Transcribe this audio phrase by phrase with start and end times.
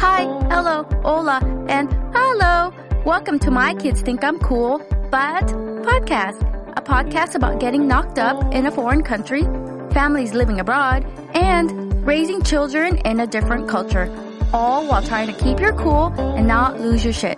[0.00, 2.72] Hi, hello, hola, and hello.
[3.04, 4.78] Welcome to My Kids Think I'm Cool,
[5.10, 5.46] but
[5.84, 6.40] podcast.
[6.78, 9.42] A podcast about getting knocked up in a foreign country,
[9.92, 11.04] families living abroad,
[11.34, 14.10] and raising children in a different culture.
[14.54, 17.36] All while trying to keep your cool and not lose your shit.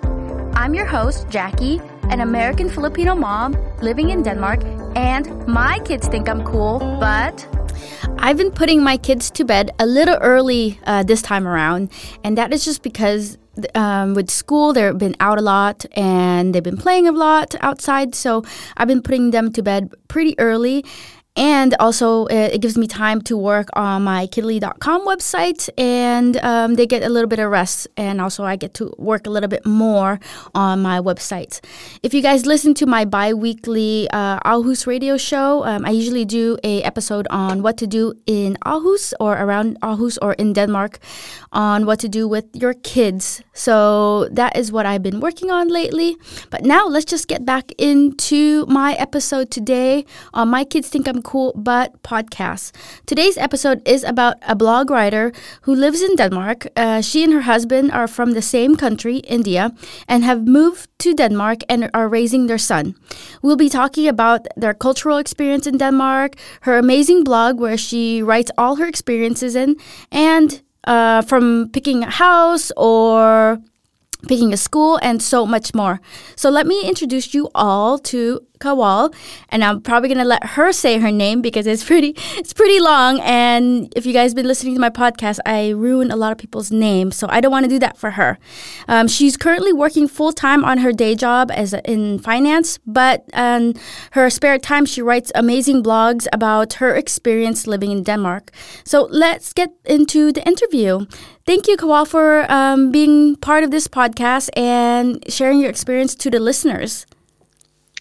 [0.55, 4.65] I'm your host, Jackie, an American Filipino mom living in Denmark,
[4.97, 7.47] and my kids think I'm cool, but
[8.19, 11.91] I've been putting my kids to bed a little early uh, this time around,
[12.25, 13.39] and that is just because
[13.75, 18.15] um, with school they've been out a lot and they've been playing a lot outside.
[18.15, 18.45] So
[18.77, 20.85] I've been putting them to bed pretty early.
[21.39, 26.75] And also, uh, it gives me time to work on my Kidly.com website, and um,
[26.75, 27.87] they get a little bit of rest.
[27.97, 30.19] And also, I get to work a little bit more
[30.57, 31.61] on my website.
[32.03, 36.25] If you guys listen to my bi weekly uh, Aarhus radio show, um, I usually
[36.25, 40.99] do a episode on what to do in Aarhus or around Aarhus or in Denmark
[41.53, 43.43] on what to do with your kids.
[43.53, 46.17] So, that is what I've been working on lately.
[46.51, 51.23] But now, let's just get back into my episode today on My Kids Think I'm
[51.29, 52.73] Cool But podcast.
[53.05, 55.31] Today's episode is about a blog writer
[55.69, 56.69] who lives in Denmark.
[56.75, 59.73] Uh, she and her husband are from the same country, India,
[60.09, 62.95] and have moved to Denmark and are raising their son.
[63.43, 68.51] We'll be talking about their cultural experience in Denmark, her amazing blog where she writes
[68.57, 69.77] all her experiences in,
[70.11, 73.59] and uh, from picking a house or
[74.27, 76.01] picking a school and so much more.
[76.35, 79.15] So let me introduce you all to Kawal,
[79.51, 83.21] and I'm probably gonna let her say her name because it's pretty it's pretty long.
[83.21, 86.71] And if you guys been listening to my podcast, I ruin a lot of people's
[86.71, 88.39] names, so I don't want to do that for her.
[88.89, 93.25] Um, she's currently working full time on her day job as a, in finance, but
[93.33, 93.75] in
[94.13, 98.51] her spare time, she writes amazing blogs about her experience living in Denmark.
[98.85, 101.07] So let's get into the interview.
[101.49, 106.29] Thank you, Kawal, for um, being part of this podcast and sharing your experience to
[106.29, 107.07] the listeners.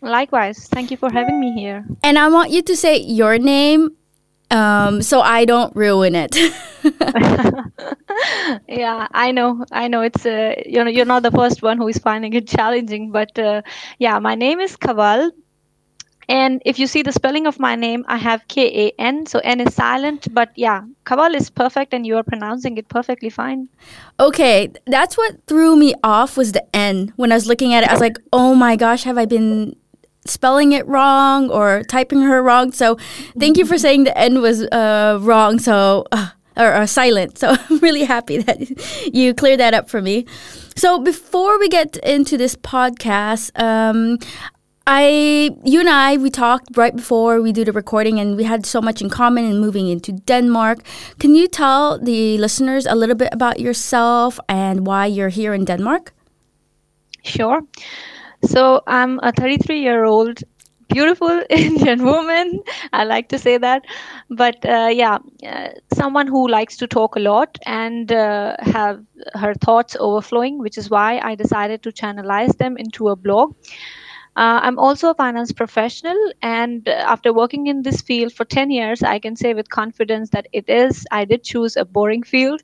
[0.02, 0.68] Likewise.
[0.68, 1.86] Thank you for having me here.
[2.04, 3.96] And I want you to say your name
[4.52, 6.36] um, so I don't ruin it.
[8.68, 9.64] yeah, I know.
[9.72, 12.48] I know it's uh, you know you're not the first one who is finding it
[12.58, 13.62] challenging, but uh,
[13.98, 15.32] yeah, my name is Kaval.
[16.30, 19.40] And if you see the spelling of my name, I have K A N, so
[19.40, 20.34] N is silent.
[20.34, 23.70] But yeah, Kaval is perfect, and you are pronouncing it perfectly fine.
[24.20, 27.14] Okay, that's what threw me off was the N.
[27.16, 29.76] When I was looking at it, I was like, "Oh my gosh, have I been
[30.30, 32.72] spelling it wrong or typing her wrong.
[32.72, 32.98] So
[33.40, 35.60] thank you for saying the N was uh, wrong.
[35.60, 37.38] So uh, or, or, silent.
[37.38, 38.60] So I'm really happy that
[39.14, 40.26] you cleared that up for me.
[40.76, 44.20] So before we get into this podcast, um,
[44.90, 48.66] I, you and I, we talked right before we do the recording, and we had
[48.66, 50.80] so much in common in moving into Denmark.
[51.20, 55.66] Can you tell the listeners a little bit about yourself and why you're here in
[55.66, 56.14] Denmark?
[57.26, 57.62] Sure.
[58.46, 60.40] So I'm a 33 year old
[60.88, 62.62] beautiful Indian woman.
[62.94, 63.84] I like to say that.
[64.30, 69.04] But uh, yeah, uh, someone who likes to talk a lot and uh, have
[69.34, 73.54] her thoughts overflowing, which is why I decided to channelize them into a blog.
[74.38, 79.02] Uh, I'm also a finance professional, and after working in this field for 10 years,
[79.02, 81.08] I can say with confidence that it is.
[81.12, 82.62] I did choose a boring field,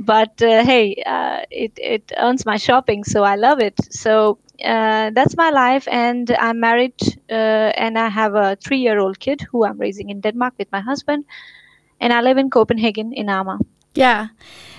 [0.00, 3.76] but uh, hey, uh, it, it earns my shopping, so I love it.
[3.92, 6.94] So uh, that's my life and i'm married
[7.30, 10.70] uh, and i have a three year old kid who i'm raising in denmark with
[10.70, 11.24] my husband
[12.00, 13.58] and i live in copenhagen in Amager
[13.94, 14.28] yeah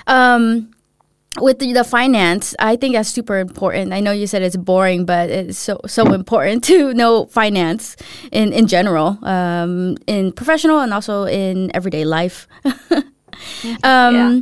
[0.07, 0.71] um,
[1.41, 5.05] with the, the, finance i think that's super important i know you said it's boring
[5.05, 7.95] but it's so so important to know finance
[8.31, 12.47] in in general um, in professional and also in everyday life
[13.83, 14.39] um, yeah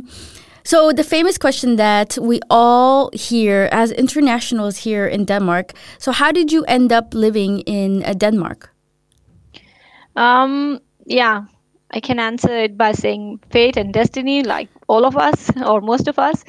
[0.64, 6.30] so, the famous question that we all hear as internationals here in Denmark so, how
[6.30, 8.72] did you end up living in uh, Denmark?
[10.14, 11.44] Um, yeah,
[11.90, 16.06] I can answer it by saying fate and destiny, like all of us or most
[16.06, 16.44] of us.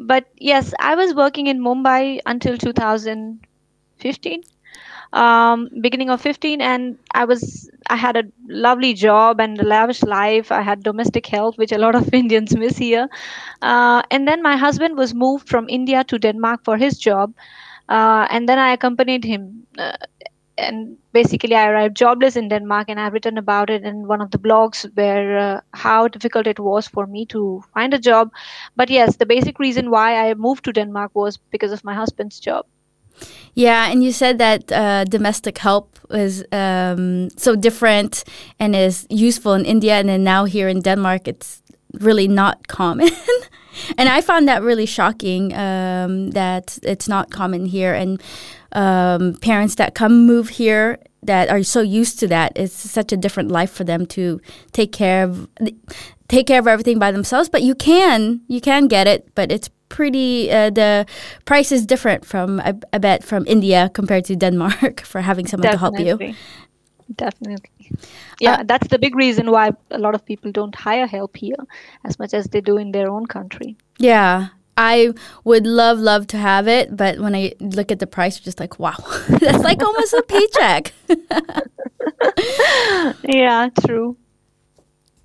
[0.00, 4.42] But yes, I was working in Mumbai until 2015
[5.12, 10.02] um, beginning of 15 and i was i had a lovely job and a lavish
[10.02, 10.50] life.
[10.52, 13.08] I had domestic help which a lot of indians miss here.
[13.62, 17.34] Uh, and then my husband was moved from india to denmark for his job
[17.88, 19.96] uh, and then i accompanied him uh,
[20.58, 24.30] and basically i arrived jobless in denmark and i've written about it in one of
[24.30, 28.30] the blogs where uh, how difficult it was for me to find a job.
[28.76, 32.40] But yes the basic reason why i moved to denmark was because of my husband's
[32.40, 32.66] job.
[33.54, 38.24] Yeah, and you said that uh, domestic help is um, so different
[38.58, 41.62] and is useful in India, and then now here in Denmark, it's
[41.94, 43.10] really not common.
[43.98, 48.22] and I found that really shocking um, that it's not common here, and
[48.72, 53.16] um, parents that come move here that are so used to that it's such a
[53.16, 54.40] different life for them to
[54.72, 55.48] take care of
[56.28, 59.68] take care of everything by themselves but you can you can get it but it's
[59.90, 61.04] pretty uh, the
[61.44, 65.70] price is different from I, I, bet from India compared to Denmark for having someone
[65.70, 66.04] Definitely.
[66.04, 66.34] to help you.
[67.16, 67.90] Definitely.
[68.40, 71.56] Yeah, uh, that's the big reason why a lot of people don't hire help here
[72.04, 73.76] as much as they do in their own country.
[73.98, 74.48] Yeah.
[74.80, 75.12] I
[75.44, 78.58] would love, love to have it, but when I look at the price, I'm just
[78.58, 78.96] like, wow,
[79.28, 80.94] that's like almost a paycheck.
[83.24, 84.16] yeah, true.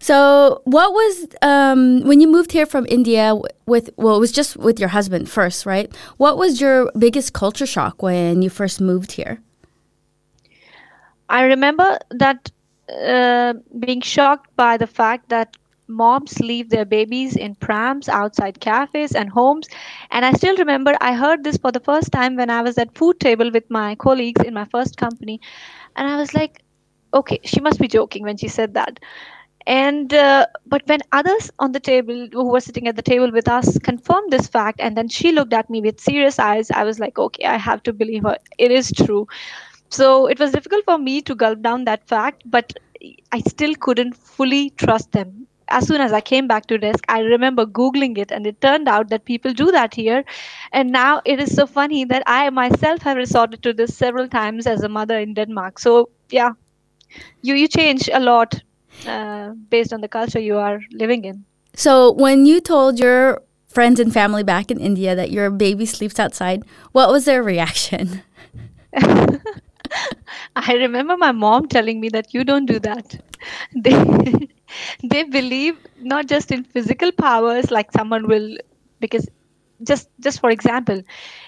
[0.01, 3.33] So, what was um, when you moved here from India
[3.65, 3.91] with?
[3.95, 5.89] Well, it was just with your husband first, right?
[6.17, 9.39] What was your biggest culture shock when you first moved here?
[11.29, 12.51] I remember that
[12.89, 15.55] uh, being shocked by the fact that
[15.87, 19.67] moms leave their babies in prams outside cafes and homes.
[20.11, 22.97] And i still remember i heard this for the first time when i was at
[22.97, 25.39] food table with my colleagues in my first company.
[25.95, 26.63] And i was like
[27.13, 28.99] okay she must be joking when she said that.
[29.67, 33.47] And uh, but when others on the table who were sitting at the table with
[33.47, 36.99] us confirmed this fact and then she looked at me with serious eyes i was
[36.99, 38.37] like okay i have to believe her.
[38.57, 39.27] It is true.
[39.89, 42.73] So it was difficult for me to gulp down that fact but
[43.31, 47.19] i still couldn't fully trust them as soon as i came back to desk i
[47.19, 50.23] remember googling it and it turned out that people do that here
[50.71, 54.67] and now it is so funny that i myself have resorted to this several times
[54.67, 56.51] as a mother in denmark so yeah
[57.41, 58.61] you you change a lot
[59.05, 61.45] uh, based on the culture you are living in.
[61.75, 66.19] So, when you told your friends and family back in India that your baby sleeps
[66.19, 66.63] outside,
[66.93, 68.23] what was their reaction?
[70.55, 73.15] I remember my mom telling me that you don't do that.
[73.75, 73.93] They
[75.11, 78.57] they believe not just in physical powers like someone will
[78.99, 79.27] because
[79.83, 81.01] just just for example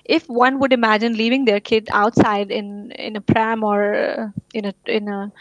[0.05, 4.65] if one would imagine leaving their kid outside in in a pram or uh, in
[4.65, 5.31] a in a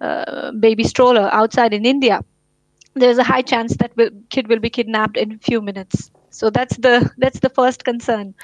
[0.00, 2.20] uh, baby stroller outside in India,
[2.94, 6.10] there's a high chance that will, kid will be kidnapped in a few minutes.
[6.30, 8.34] So that's the that's the first concern.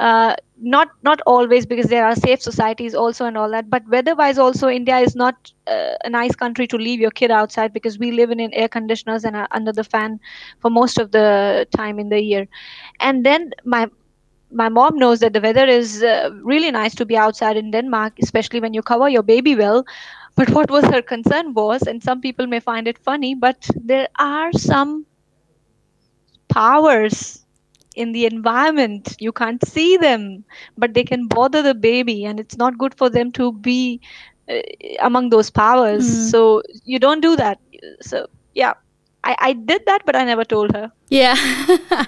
[0.00, 4.38] Uh, not not always because there are safe societies also and all that but weather-wise
[4.38, 8.10] also india is not uh, a nice country to leave your kid outside because we
[8.12, 10.18] live in, in air conditioners and are under the fan
[10.60, 12.46] for most of the time in the year.
[13.00, 13.88] And then my
[14.50, 18.14] my mom knows that the weather is uh, really nice to be outside in denmark
[18.22, 19.84] especially when you cover your baby well.
[20.36, 24.08] But what was her concern was, and some people may find it funny, but there
[24.18, 25.06] are some
[26.48, 27.39] powers
[28.00, 29.16] in the environment.
[29.18, 30.44] You can't see them,
[30.76, 34.00] but they can bother the baby, and it's not good for them to be
[34.48, 34.60] uh,
[35.00, 36.04] among those powers.
[36.04, 36.30] Mm.
[36.30, 37.58] So you don't do that.
[38.00, 38.74] So, yeah.
[39.22, 40.90] I, I did that, but I never told her.
[41.10, 41.36] Yeah.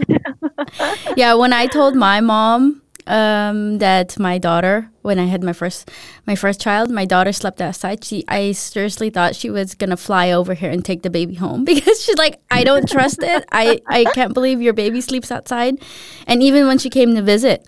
[1.17, 5.91] yeah, when I told my mom um, that my daughter, when I had my first
[6.27, 8.05] my first child, my daughter slept outside.
[8.05, 11.65] She, I seriously thought she was gonna fly over here and take the baby home
[11.73, 13.45] because she's like, I don't trust it.
[13.53, 15.83] I I can't believe your baby sleeps outside.
[16.27, 17.67] And even when she came to visit,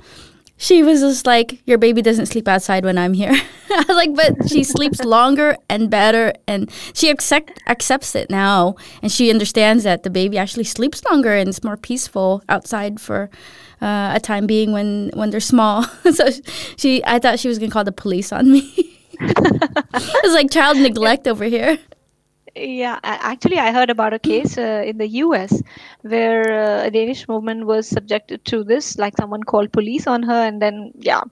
[0.56, 3.32] she was just like, Your baby doesn't sleep outside when I'm here.
[3.70, 6.32] I was like, But she sleeps longer and better.
[6.46, 8.76] And she accept, accepts it now.
[9.02, 13.30] And she understands that the baby actually sleeps longer and it's more peaceful outside for
[13.84, 15.82] uh, a time being when when they're small.
[16.12, 16.24] so
[16.76, 18.72] she, I thought she was gonna call the police on me.
[19.20, 21.78] it's like child neglect over here.
[22.56, 25.60] Yeah, actually, I heard about a case uh, in the US
[26.02, 30.40] where uh, a Danish woman was subjected to this, like someone called police on her,
[30.48, 31.22] and then, yeah,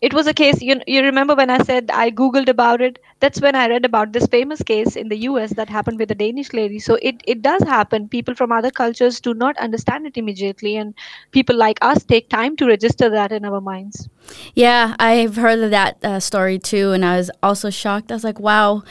[0.00, 0.62] it was a case.
[0.62, 2.98] You, you remember when I said I Googled about it?
[3.20, 6.14] That's when I read about this famous case in the US that happened with a
[6.14, 6.78] Danish lady.
[6.78, 8.08] So it, it does happen.
[8.08, 10.94] People from other cultures do not understand it immediately, and
[11.32, 14.08] people like us take time to register that in our minds.
[14.54, 18.10] Yeah, I've heard of that uh, story too, and I was also shocked.
[18.10, 18.82] I was like, wow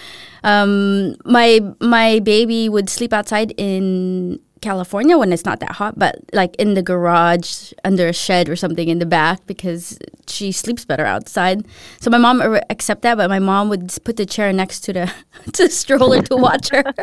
[0.43, 6.19] um, my my baby would sleep outside in California when it's not that hot, but
[6.33, 9.97] like in the garage under a shed or something in the back because
[10.27, 11.65] she sleeps better outside.
[11.99, 15.13] So my mom accept that, but my mom would put the chair next to the
[15.53, 16.83] to the stroller to watch her.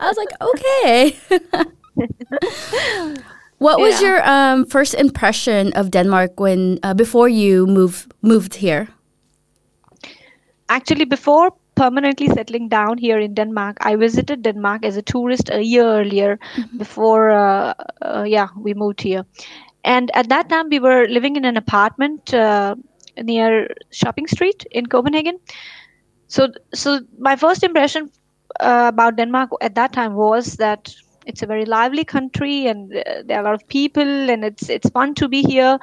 [0.00, 1.16] I was like, okay.
[3.58, 8.88] what was your um, first impression of Denmark when uh, before you move moved here?
[10.68, 13.76] Actually, before permanently settling down here in Denmark.
[13.80, 16.78] I visited Denmark as a tourist a year earlier mm-hmm.
[16.78, 19.24] before, uh, uh, yeah, we moved here.
[19.84, 22.74] And at that time, we were living in an apartment uh,
[23.22, 25.38] near Shopping Street in Copenhagen.
[26.26, 28.10] So, so my first impression
[28.60, 30.92] uh, about Denmark at that time was that
[31.28, 34.68] it's a very lively country and uh, there are a lot of people and it's
[34.68, 35.78] it's fun to be here.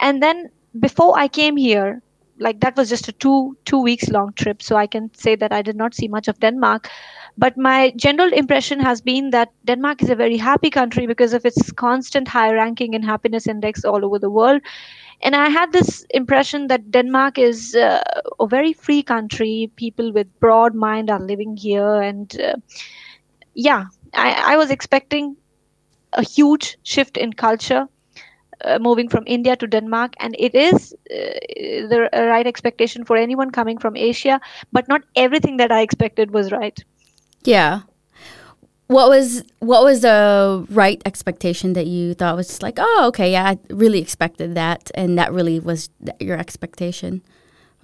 [0.00, 2.02] And then before I came here,
[2.38, 5.52] like that was just a two two weeks long trip, so I can say that
[5.52, 6.90] I did not see much of Denmark.
[7.38, 11.44] But my general impression has been that Denmark is a very happy country because of
[11.46, 14.60] its constant high ranking in happiness index all over the world.
[15.22, 18.02] And I had this impression that Denmark is uh,
[18.40, 19.70] a very free country.
[19.76, 22.02] People with broad mind are living here.
[22.02, 22.56] And uh,
[23.54, 25.36] yeah, I, I was expecting
[26.12, 27.86] a huge shift in culture
[28.64, 31.16] uh, moving from India to Denmark, and it is uh,
[31.90, 34.40] the right expectation for anyone coming from Asia.
[34.72, 36.78] But not everything that I expected was right.
[37.44, 37.82] Yeah.
[38.86, 43.44] What was what was the right expectation that you thought was like, oh, okay, yeah,
[43.50, 45.88] I really expected that, and that really was
[46.20, 47.22] your expectation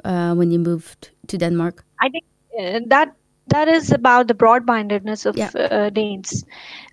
[0.05, 1.85] uh, when you moved to Denmark?
[2.01, 2.25] I think
[2.59, 3.15] uh, that
[3.51, 5.51] that is about the broad-mindedness of yeah.
[5.55, 6.45] uh, Danes.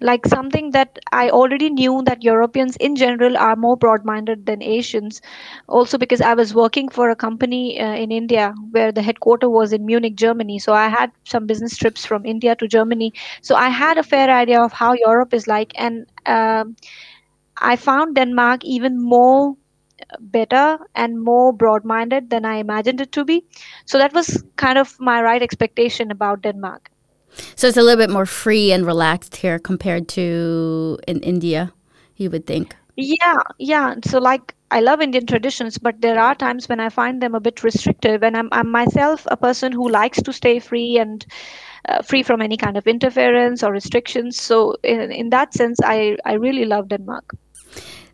[0.01, 5.21] Like something that I already knew that Europeans in general are more broad-minded than Asians.
[5.67, 9.73] Also because I was working for a company uh, in India where the headquarter was
[9.73, 10.59] in Munich, Germany.
[10.59, 13.13] So I had some business trips from India to Germany.
[13.41, 16.75] So I had a fair idea of how Europe is like, and um,
[17.57, 19.55] I found Denmark even more
[20.19, 23.45] better and more broad minded than I imagined it to be.
[23.85, 26.89] So that was kind of my right expectation about Denmark.
[27.55, 31.73] So it's a little bit more free and relaxed here compared to in India,
[32.15, 32.75] you would think.
[32.95, 33.95] Yeah, yeah.
[34.05, 37.39] So like I love Indian traditions, but there are times when I find them a
[37.39, 41.25] bit restrictive, and I'm, I'm myself a person who likes to stay free and
[41.87, 44.41] uh, free from any kind of interference or restrictions.
[44.41, 47.35] So in, in that sense, I, I really love Denmark.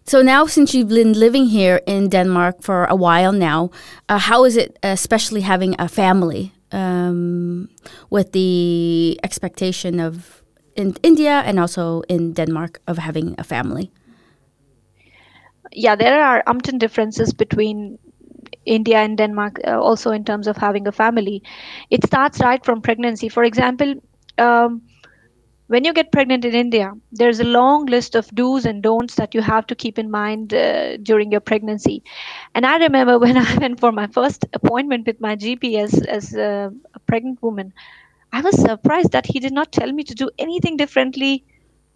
[0.05, 3.72] So now, since you've been living here in Denmark for a while now,
[4.10, 7.69] uh, how is it, especially having a family, um,
[8.10, 10.43] with the expectation of
[10.75, 13.91] in India and also in Denmark of having a family?
[15.72, 17.98] Yeah, there are umpteen differences between
[18.65, 21.41] India and Denmark, uh, also in terms of having a family.
[21.89, 23.29] It starts right from pregnancy.
[23.29, 23.95] For example.
[24.38, 24.81] Um,
[25.67, 29.34] when you get pregnant in India, there's a long list of do's and don'ts that
[29.34, 32.03] you have to keep in mind uh, during your pregnancy.
[32.55, 36.34] And I remember when I went for my first appointment with my GP as, as
[36.34, 37.74] a, a pregnant woman,
[38.32, 41.43] I was surprised that he did not tell me to do anything differently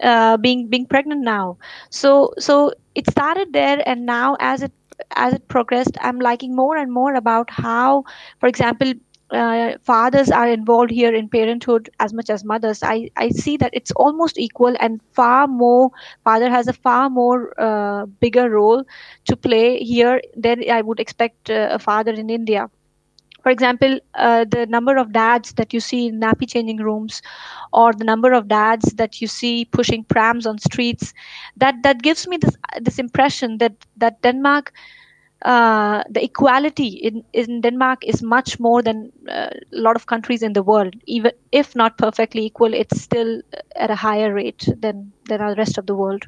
[0.02, 1.58] uh, being being pregnant now.
[1.90, 4.72] So so it started there, and now as it
[5.16, 8.04] as it progressed, I'm liking more and more about how,
[8.40, 8.94] for example,
[9.32, 12.82] uh, fathers are involved here in parenthood as much as mothers.
[12.84, 15.92] I i see that it's almost equal and far more
[16.24, 18.84] father has a far more uh, bigger role
[19.26, 22.70] to play here than i would expect uh, a father in india.
[23.44, 27.22] For example uh, the number of dads that you see in nappy changing rooms
[27.72, 31.14] or the number of dads that you see pushing prams on streets
[31.58, 34.74] that that gives me this this impression that that denmark
[35.44, 40.42] uh, the equality in, in Denmark is much more than uh, a lot of countries
[40.42, 40.96] in the world.
[41.06, 43.42] Even if not perfectly equal, it's still
[43.76, 46.26] at a higher rate than than the rest of the world.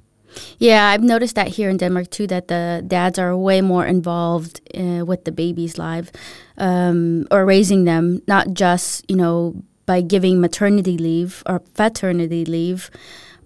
[0.60, 2.28] Yeah, I've noticed that here in Denmark too.
[2.28, 6.12] That the dads are way more involved uh, with the baby's life
[6.58, 12.92] um, or raising them, not just you know by giving maternity leave or paternity leave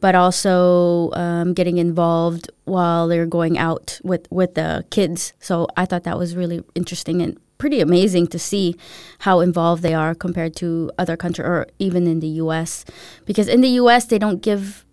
[0.04, 5.32] but also um, getting involved while they're going out with, with the kids.
[5.40, 8.76] So I thought that was really interesting and pretty amazing to see
[9.20, 12.84] how involved they are compared to other countries or even in the U.S.
[13.24, 14.04] Because in the U.S.
[14.04, 14.86] they don't give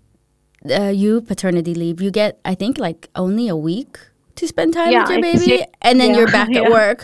[0.70, 2.00] uh, you paternity leave.
[2.00, 3.98] You get, I think, like only a week
[4.36, 6.60] to spend time yeah, with your baby, and then yeah, you're back yeah.
[6.60, 7.02] at work.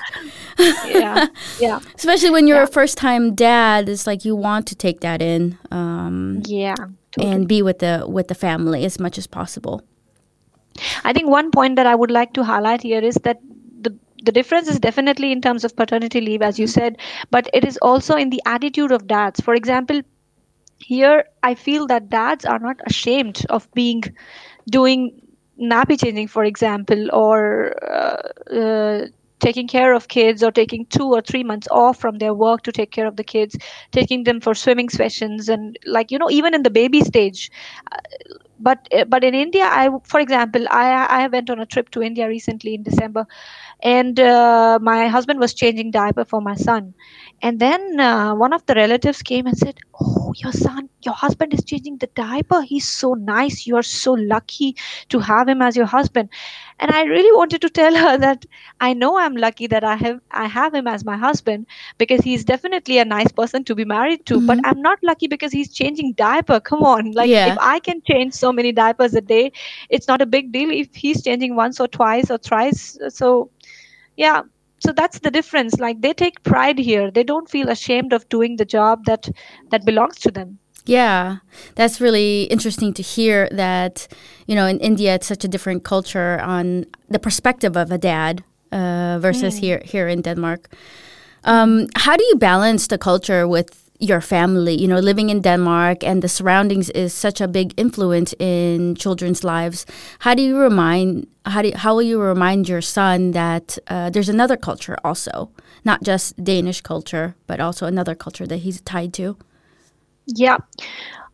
[0.61, 1.27] yeah,
[1.59, 1.81] yeah.
[1.97, 5.59] Especially when you're a first time dad, it's like you want to take that in.
[5.73, 6.77] Um, yeah
[7.20, 9.82] and be with the with the family as much as possible.
[11.04, 13.40] I think one point that I would like to highlight here is that
[13.80, 16.99] the the difference is definitely in terms of paternity leave, as you said,
[17.30, 19.40] but it is also in the attitude of dads.
[19.40, 20.02] For example,
[20.78, 24.02] here I feel that dads are not ashamed of being
[24.70, 25.23] doing
[25.61, 29.06] nappy changing, for example, or uh, uh,
[29.40, 32.73] taking care of kids or taking two or three months off from their work to
[32.73, 33.57] take care of the kids
[33.93, 37.50] taking them for swimming sessions and like you know even in the baby stage.
[37.93, 37.99] Uh,
[38.59, 40.87] but uh, but in india i for example i
[41.23, 43.25] i went on a trip to india recently in december
[43.83, 46.95] and uh, my husband was changing diaper for my son
[47.43, 51.55] and then uh, one of the relatives came and said oh your son your husband
[51.55, 52.61] is changing the diaper.
[52.61, 53.66] He's so nice.
[53.66, 54.76] You're so lucky
[55.09, 56.28] to have him as your husband.
[56.78, 58.45] And i really wanted to tell her that
[58.87, 61.66] i know i'm lucky that i have i have him as my husband
[62.02, 64.47] because he's definitely a nice person to be married to mm-hmm.
[64.50, 66.61] but i'm not lucky because he's changing diaper.
[66.61, 67.12] Come on.
[67.12, 67.52] Like yeah.
[67.52, 69.52] if i can change so many diapers a day
[69.88, 72.99] it's not a big deal if he's changing once or twice or thrice.
[73.09, 73.50] So
[74.16, 74.43] yeah
[74.78, 78.56] so that's the difference like they take pride here they don't feel ashamed of doing
[78.56, 79.28] the job that
[79.71, 81.38] that belongs to them yeah,
[81.75, 84.06] that's really interesting to hear that,
[84.47, 88.45] you know, in India, it's such a different culture on the perspective of a dad
[88.71, 89.61] uh, versus mm.
[89.61, 90.73] here here in Denmark.
[91.42, 94.75] Um, how do you balance the culture with your family?
[94.75, 99.45] You know, living in Denmark and the surroundings is such a big influence in children's
[99.45, 99.87] lives.
[100.21, 104.11] How do you remind how do you, how will you remind your son that uh,
[104.11, 105.50] there's another culture also,
[105.85, 109.37] not just Danish culture, but also another culture that he's tied to?
[110.26, 110.59] Yeah,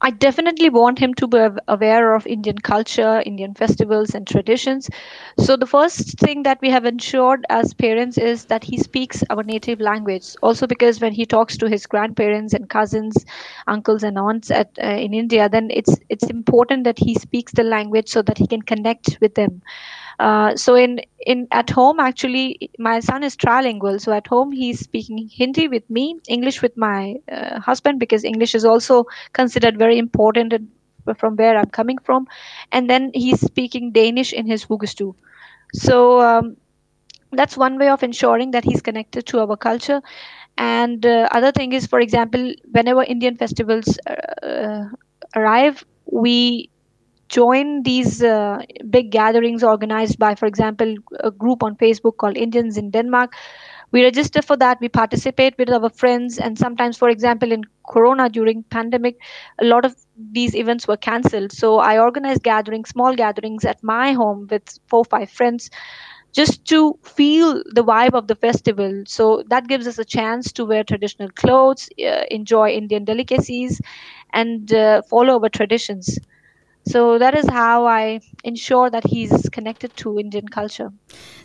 [0.04, 4.90] I definitely want him to be aware of Indian culture, Indian festivals, and traditions.
[5.38, 9.42] So, the first thing that we have ensured as parents is that he speaks our
[9.44, 10.34] native language.
[10.42, 13.24] Also, because when he talks to his grandparents and cousins,
[13.68, 17.62] uncles, and aunts at, uh, in India, then it's it's important that he speaks the
[17.62, 19.62] language so that he can connect with them.
[20.18, 24.00] Uh, so in in at home actually my son is trilingual.
[24.00, 28.54] So at home he's speaking hindi with me english with my uh, husband because english
[28.54, 30.54] is also considered very important
[31.18, 32.26] from where i'm coming from.
[32.72, 35.14] And then he's speaking danish in his vuggestue
[35.74, 36.56] so um,
[37.32, 40.02] that's one way of ensuring that he's connected to our culture.
[40.58, 44.84] And uh, other thing is for example whenever indian festivals uh,
[45.36, 46.70] arrive we
[47.32, 48.60] join these uh,
[48.90, 53.34] big gatherings organized by, for example, a group on Facebook called Indians in Denmark.
[53.92, 54.78] We register for that.
[54.80, 59.16] We participate with our friends, and sometimes, for example, in Corona during pandemic,
[59.60, 59.96] a lot of
[60.32, 61.52] these events were cancelled.
[61.52, 65.70] So I organized gatherings, small gatherings at my home with four, five friends
[66.32, 69.02] just to feel the vibe of the festival.
[69.06, 73.80] So that gives us a chance to wear traditional clothes, uh, enjoy Indian delicacies,
[74.32, 76.18] and uh, follow our traditions.
[76.84, 80.92] So that is how I ensure that he's connected to Indian culture.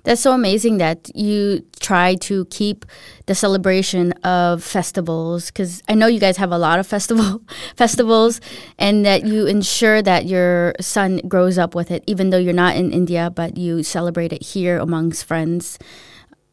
[0.04, 2.86] That's so amazing that you try to keep
[3.28, 7.42] the celebration of festivals because I know you guys have a lot of festival
[7.76, 8.42] festivals
[8.80, 12.76] and that you ensure that your son grows up with it even though you're not
[12.76, 15.78] in India but you celebrate it here amongst friends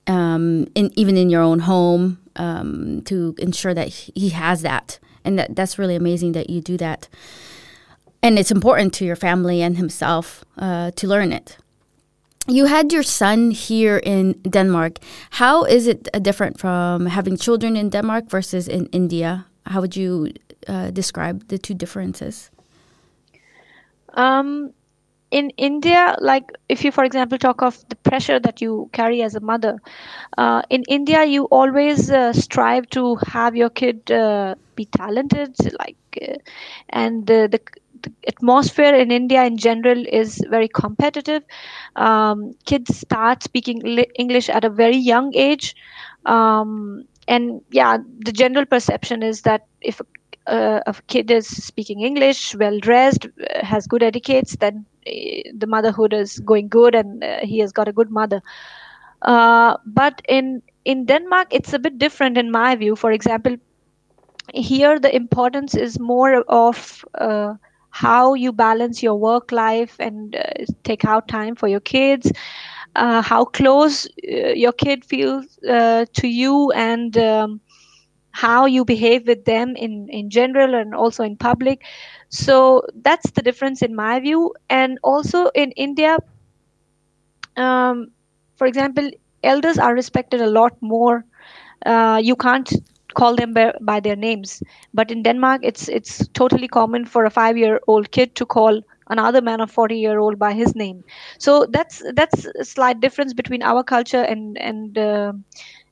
[0.06, 5.38] um, in, even in your own home um, to ensure that he has that and
[5.38, 7.08] that, that's really amazing that you do that
[8.24, 11.58] and it's important to your family and himself uh, to learn it.
[12.48, 14.98] You had your son here in Denmark.
[15.30, 19.46] How is it uh, different from having children in Denmark versus in India?
[19.66, 20.32] How would you
[20.66, 22.50] uh, describe the two differences?
[24.14, 24.72] Um,
[25.30, 29.34] in India, like if you, for example, talk of the pressure that you carry as
[29.34, 29.80] a mother,
[30.38, 35.96] uh, in India, you always uh, strive to have your kid uh, be talented, like,
[36.22, 36.36] uh,
[36.90, 37.60] and the the
[38.26, 41.42] atmosphere in India in general is very competitive.
[41.96, 43.80] Um, kids start speaking
[44.16, 45.74] English at a very young age.
[46.26, 50.00] Um, and yeah, the general perception is that if
[50.46, 55.10] uh, a kid is speaking English, well dressed, uh, has good etiquettes, then uh,
[55.56, 58.42] the motherhood is going good and uh, he has got a good mother.
[59.22, 62.94] Uh, but in in Denmark, it's a bit different in my view.
[62.94, 63.56] For example,
[64.52, 67.54] here the importance is more of uh,
[68.02, 70.42] how you balance your work life and uh,
[70.84, 72.32] take out time for your kids
[72.96, 77.60] uh, how close uh, your kid feels uh, to you and um,
[78.30, 81.82] how you behave with them in in general and also in public.
[82.28, 84.54] So that's the difference in my view.
[84.68, 86.18] And also in india
[87.56, 88.08] um,
[88.56, 89.10] for example
[89.42, 91.24] elders are respected a lot more.
[91.84, 92.72] Uh, you can't
[93.14, 94.62] call them by, by their names.
[94.92, 98.82] But in Denmark, it's it's totally common for a five year old kid to call
[99.10, 101.04] another man of 40 year old by his name.
[101.38, 105.32] So that's that's a slight difference between our culture and and uh,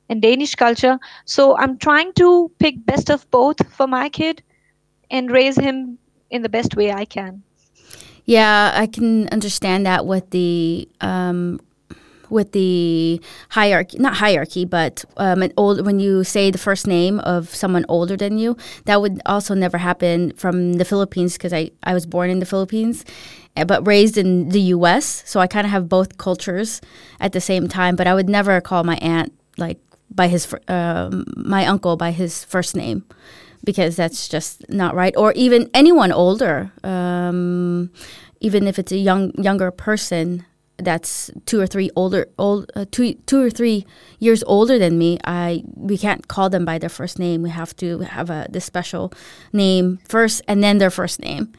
[0.09, 0.99] and danish culture.
[1.25, 4.43] So i'm trying to pick best of both for my kid
[5.11, 5.97] and raise him
[6.29, 7.43] in the best way i can.
[8.25, 11.59] Yeah i can understand that with the um,
[12.33, 17.19] with the hierarchy, not hierarchy, but um, an old when you say the first name
[17.19, 21.71] of someone older than you, that would also never happen from the Philippines because I,
[21.83, 23.05] I was born in the Philippines,
[23.55, 25.23] eh, but raised in the U.S.
[25.25, 26.81] So I kind of have both cultures
[27.19, 27.95] at the same time.
[27.95, 32.43] But I would never call my aunt like by his um, my uncle by his
[32.43, 33.05] first name
[33.63, 35.15] because that's just not right.
[35.15, 37.91] Or even anyone older, um,
[38.41, 40.45] even if it's a young younger person
[40.77, 43.85] that's two or three older old uh, two two or three
[44.19, 47.75] years older than me i we can't call them by their first name we have
[47.75, 49.13] to have a this special
[49.53, 51.51] name first and then their first name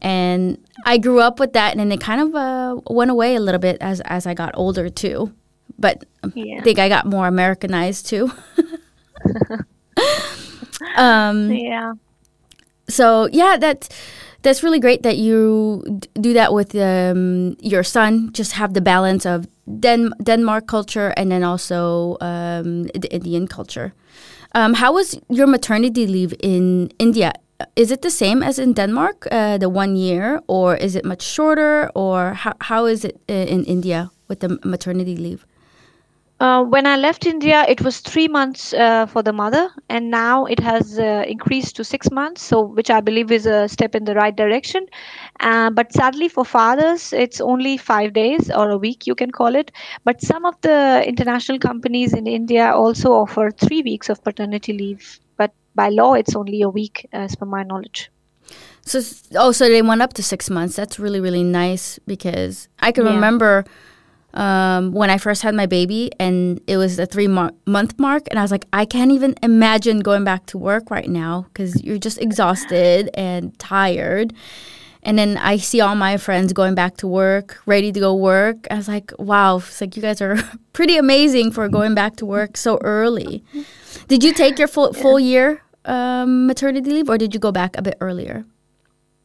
[0.00, 3.40] and i grew up with that and then it kind of uh, went away a
[3.40, 5.30] little bit as as i got older too
[5.78, 6.58] but Yeah.
[6.58, 8.32] i think i got more americanized too
[10.96, 11.94] um Yeah.
[12.88, 13.88] so yeah that's
[14.46, 18.30] that's really great that you d- do that with um, your son.
[18.32, 19.46] Just have the balance of
[19.80, 23.92] Den- denmark culture and then also um, the indian culture.
[24.54, 27.32] Um, how was your maternity leave in india?
[27.74, 31.22] Is it the same as in denmark uh, the one year or is it much
[31.22, 35.42] shorter or how, how is it uh, in india with the maternity leave
[36.38, 40.44] Uh, when I left India, it was three months uh, for the mother, and now
[40.44, 42.42] it has uh, increased to six months.
[42.42, 44.86] So, which I believe is a step in the right direction.
[45.40, 49.54] Uh, but sadly, for fathers, it's only five days or a week, you can call
[49.54, 49.72] it.
[50.04, 55.18] But some of the international companies in India also offer three weeks of paternity leave.
[55.38, 58.10] But by law, it's only a week, as per my knowledge.
[58.82, 59.00] So
[59.36, 60.76] oh, so they went up to six months.
[60.76, 63.14] That's really really nice because I can Yeah.
[63.14, 63.64] remember
[64.36, 68.28] um, when I first had my baby and it was the three mo- month mark,
[68.30, 71.82] and I was like, I can't even imagine going back to work right now because
[71.82, 74.34] you're just exhausted and tired.
[75.02, 78.66] And then I see all my friends going back to work, ready to go work.
[78.70, 80.36] I was like, wow, it's like you guys are
[80.72, 83.42] pretty amazing for going back to work so early.
[84.08, 87.78] Did you take your full full year um, maternity leave, or did you go back
[87.78, 88.44] a bit earlier?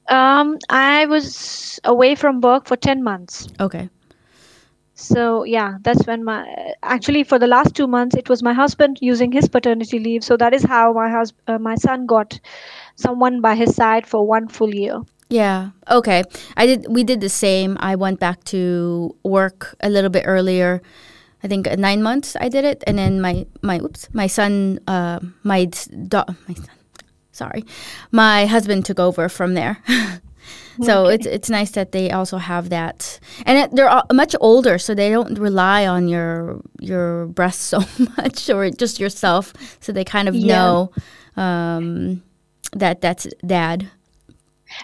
[0.07, 3.47] Um, I was away from work for 10 months.
[3.59, 3.89] Okay.
[5.01, 8.99] So yeah, that's when my actually for the last two months it was my husband
[9.01, 10.23] using his paternity leave.
[10.23, 12.39] So that is how my hus- uh, my son got
[12.95, 15.01] someone by his side for one full year.
[15.29, 15.71] Yeah.
[15.89, 16.23] Okay.
[16.57, 16.85] I did.
[16.89, 17.77] We did the same.
[17.79, 20.81] I went back to work a little bit earlier.
[21.43, 22.35] I think uh, nine months.
[22.39, 26.75] I did it, and then my my oops, my son, uh, my do- my son,
[27.31, 27.65] sorry,
[28.11, 29.79] my husband took over from there.
[30.81, 31.15] so Okay.
[31.15, 35.09] it's it's nice that they also have that, and it, they're much older, so they
[35.09, 37.79] don't rely on your your breast so
[38.17, 39.53] much or just yourself.
[39.79, 40.55] So they kind of Yeah.
[40.55, 40.91] know
[41.37, 42.21] um,
[42.73, 43.89] that that's dad.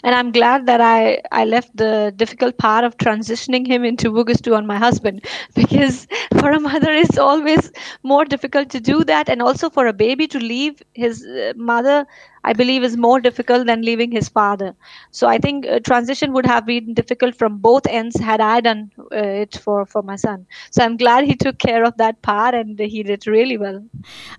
[0.03, 4.55] And I'm glad that I I left the difficult part of transitioning him into vuggestue
[4.55, 6.07] on my husband because
[6.39, 7.71] for a mother it's always
[8.03, 12.05] more difficult to do that, and also for a baby to leave his uh, mother.
[12.43, 14.73] I believe is more difficult than leaving his father.
[15.11, 18.89] So I think uh, transition would have been difficult from both ends had I done
[19.11, 20.45] uh, it for for my son.
[20.71, 23.83] So I'm glad he took care of that part and he did really well.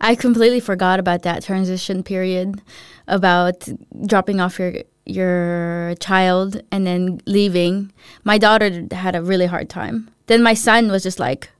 [0.00, 2.62] I completely forgot about that transition period
[3.06, 3.68] about
[4.06, 4.72] dropping off your
[5.08, 7.92] your child and then leaving.
[8.24, 10.10] My daughter had a really hard time.
[10.26, 11.50] Then my son was just like,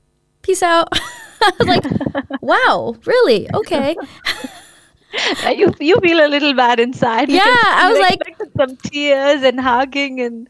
[0.41, 0.89] "Peace out."
[1.41, 1.83] I was like,
[2.41, 3.49] "Wow, really?
[3.53, 3.95] Okay."
[5.57, 7.29] You you feel a little bad inside.
[7.29, 8.21] Yeah, I was like-
[8.55, 10.47] some tears and hugging and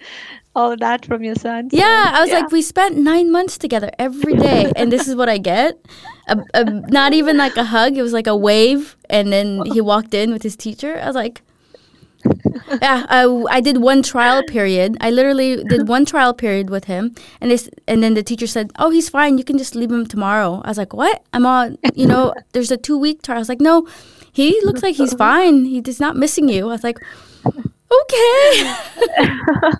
[0.53, 1.69] all that from your son.
[1.69, 2.39] so, Yeah, I was yeah.
[2.39, 5.79] like, we spent nine months together every day, and this is what I get.
[6.27, 9.79] A, a, not even like a hug; it was like a wave, and then he
[9.79, 10.99] walked in with his teacher.
[11.01, 11.41] I was like,
[12.81, 14.97] yeah, I, I did one trial period.
[15.01, 18.71] I literally did one trial period with him, and this, and then the teacher said,
[18.77, 19.37] "Oh, he's fine.
[19.37, 21.23] You can just leave him tomorrow." I was like, "What?
[21.33, 21.77] I'm on.
[21.95, 23.87] You know, there's a two week trial." I was like, "No,
[24.31, 25.65] he looks like he's fine.
[25.65, 26.99] He is not missing you." I was like,
[27.45, 28.75] "Okay."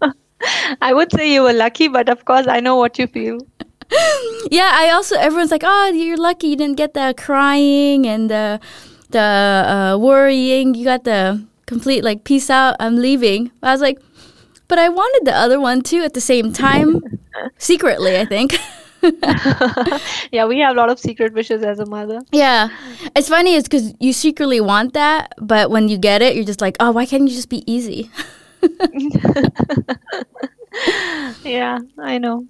[0.82, 3.40] I would say you were lucky, but of course I know what you feel.
[4.52, 8.60] yeah, I also everyone's like, "Oh, you're lucky you didn't get the crying and the
[9.10, 10.76] the uh, worrying.
[10.76, 12.76] You got the complete like peace out.
[12.80, 14.00] I'm leaving." I was like,
[14.68, 17.00] "But I wanted the other one too at the same time,
[17.58, 18.18] secretly.
[18.18, 18.58] I think."
[20.36, 22.20] yeah, we have a lot of secret wishes as a mother.
[22.34, 22.68] yeah,
[23.16, 23.56] it's funny.
[23.56, 26.92] It's because you secretly want that, but when you get it, you're just like, "Oh,
[26.92, 28.12] why can't you just be easy?"
[31.44, 32.46] Yeah, I know.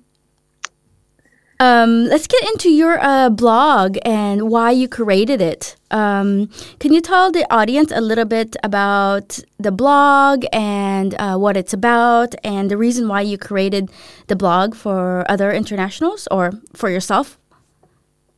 [1.61, 5.75] Um, let's get into your uh, blog and why you created it.
[5.91, 11.57] Um, can you tell the audience a little bit about the blog and uh, what
[11.57, 13.91] it's about and the reason why you created
[14.27, 17.37] the blog for other internationals or for yourself?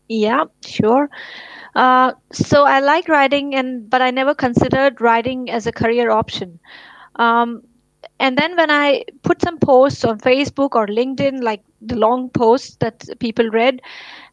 [0.07, 1.07] Yeah, sure.
[1.75, 6.60] Uh, so I like writing, and but I never considered writing as a career option.
[7.15, 7.63] Um,
[8.21, 12.77] and then when I put some posts on Facebook or LinkedIn, like the long posts
[12.81, 13.81] that people read,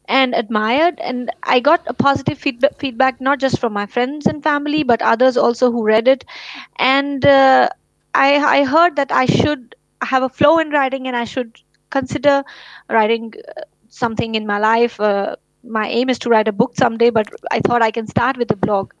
[0.07, 0.99] and admired.
[0.99, 5.01] And I got a positive feedback, feedback not just from my friends and family, but
[5.01, 6.25] others also who read it.
[6.77, 7.69] And uh,
[8.15, 12.43] I, I heard that I should have a flow in writing and I should consider
[12.89, 14.99] writing uh, something in my life.
[14.99, 18.37] Uh, my aim is to write a book someday, but I thought I can start
[18.37, 18.93] with a blog.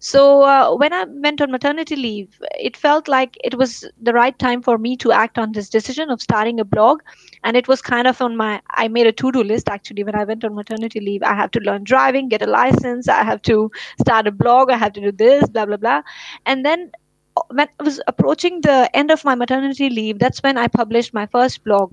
[0.00, 4.38] So uh, when I went on maternity leave, it felt like it was the right
[4.38, 7.02] time for me to act on this decision of starting a blog.
[7.44, 10.14] And it was kind of on my, I made a to do list actually when
[10.14, 11.22] I went on maternity leave.
[11.22, 14.76] I have to learn driving, get a license, I have to start a blog, I
[14.78, 16.02] have to do this, blah, blah, blah.
[16.46, 16.90] And then
[17.36, 21.12] uh, when I was approaching the end of my maternity leave, that's when I published
[21.12, 21.92] my first blog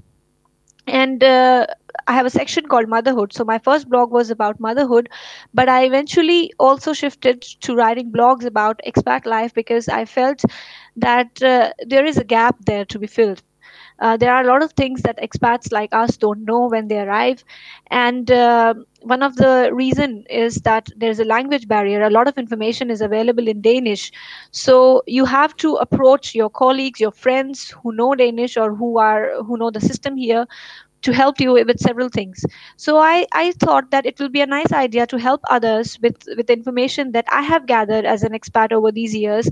[0.87, 1.67] and uh,
[2.07, 3.33] I have a section called motherhood.
[3.33, 5.09] So my first blog was about motherhood,
[5.53, 10.43] but I eventually also shifted to writing blogs about expat life because I felt
[10.97, 13.43] that uh, there is a gap there to be filled.
[13.99, 16.99] Uh, there are a lot of things that expats like us don't know when they
[16.99, 17.43] arrive
[17.89, 22.37] and uh, one of the reason is that there's a language barrier a lot of
[22.37, 24.11] information is available in danish
[24.51, 29.31] so you have to approach your colleagues your friends who know danish or who are
[29.43, 30.45] who know the system here
[31.07, 32.45] to help you with several things.
[32.85, 36.27] So i i thought that it will be a nice idea to help others with
[36.39, 39.49] with information that i have gathered as an expat over these years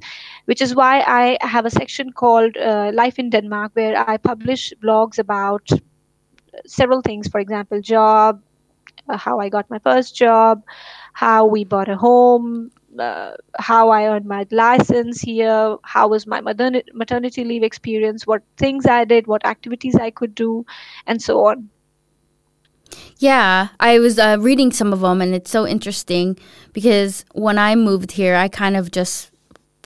[0.52, 4.66] which is why i have a section called uh, life in denmark where i publish
[4.84, 5.68] blogs about
[6.66, 7.28] several things.
[7.28, 8.42] For example job
[9.10, 10.64] uh, how i got my first job
[11.14, 16.42] how we bought a home uh, how I earned my license here, how was my
[16.42, 20.66] maternity, maternity leave experience, what things I did, what activities I could do,
[21.08, 21.70] and so on.
[23.18, 26.38] Yeah, I was uh, reading some of them, and it's so interesting
[26.74, 29.32] because when I moved here, I kind of just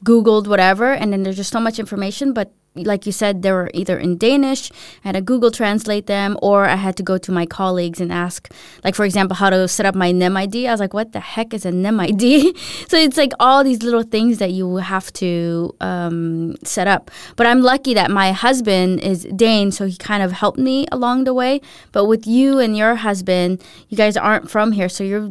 [0.03, 3.69] Googled whatever, and then there's just so much information, but like you said, they were
[3.73, 4.71] either in Danish,
[5.03, 8.11] I had to Google translate them, or I had to go to my colleagues and
[8.11, 8.51] ask,
[8.83, 10.67] like, for example, how to set up my NEM ID.
[10.67, 12.55] I was like, what the heck is a NEM ID?
[12.87, 17.11] so it's like all these little things that you have to um, set up.
[17.35, 21.23] But I'm lucky that my husband is Dane, so he kind of helped me along
[21.23, 21.61] the way.
[21.91, 25.29] But with you and your husband, you guys aren't from here, so you're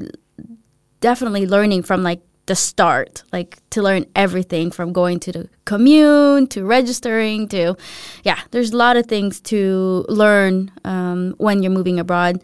[1.00, 6.46] definitely learning from like the start, like to learn everything from going to the commune
[6.48, 7.76] to registering to,
[8.24, 12.42] yeah, there's a lot of things to learn um, when you're moving abroad.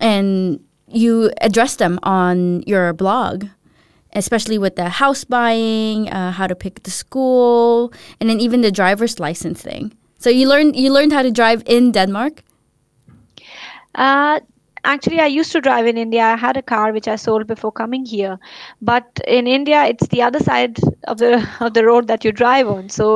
[0.00, 3.44] And you address them on your blog,
[4.14, 8.72] especially with the house buying, uh, how to pick the school, and then even the
[8.72, 9.92] driver's license thing.
[10.18, 12.42] So you learned you learned how to drive in Denmark.
[13.94, 14.40] Uh,
[14.92, 17.72] actually i used to drive in india i had a car which i sold before
[17.80, 18.38] coming here
[18.80, 22.68] but in india it's the other side of the of the road that you drive
[22.68, 23.08] on so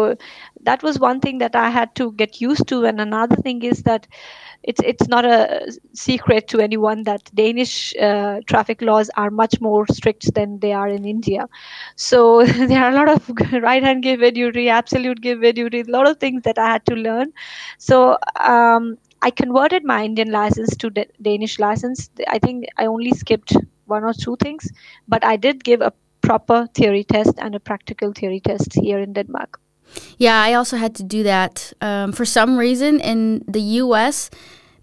[0.69, 3.83] that was one thing that i had to get used to and another thing is
[3.83, 4.07] that
[4.63, 9.87] it's it's not a secret to anyone that Danish uh, traffic laws are much more
[9.89, 11.47] strict than they are in India.
[11.97, 13.31] So there are a lot of
[13.63, 16.95] right hand give duty, absolute give duty, a lot of things that I had to
[16.95, 17.33] learn.
[17.79, 22.11] So um, I converted my Indian license to D- Danish license.
[22.29, 23.57] I think I only skipped
[23.87, 24.69] one or two things,
[25.09, 29.13] but I did give a proper theory test and a practical theory test here in
[29.13, 29.61] Denmark.
[30.19, 31.73] Yeah, I also had to do that.
[31.81, 34.31] Um, for some reason, in the U.S.,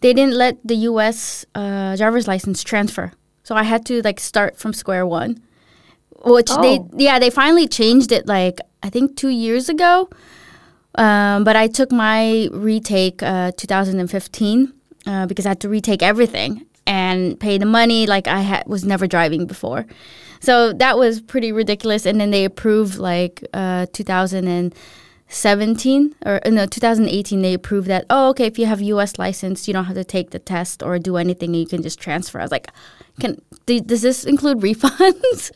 [0.02, 1.46] they didn't let the U.S.
[1.56, 3.12] Uh, driver's license transfer,
[3.44, 5.42] so I had to like start from square one.
[6.24, 6.62] Which oh.
[6.62, 10.10] they yeah they finally changed it like I think two years ago.
[10.96, 14.74] Um, but I took my retake uh, 2015
[15.06, 18.84] uh, because I had to retake everything and pay the money like I had was
[18.84, 19.86] never driving before.
[20.40, 22.06] So that was pretty ridiculous.
[22.06, 28.30] And then they approved like uh, 2017 or uh, no 2018 they approved that oh
[28.30, 29.20] okay if you have U.S.
[29.20, 32.40] license you don't have to take the test or do anything you can just transfer.
[32.40, 32.72] I was like,
[33.20, 35.52] can does this include refunds?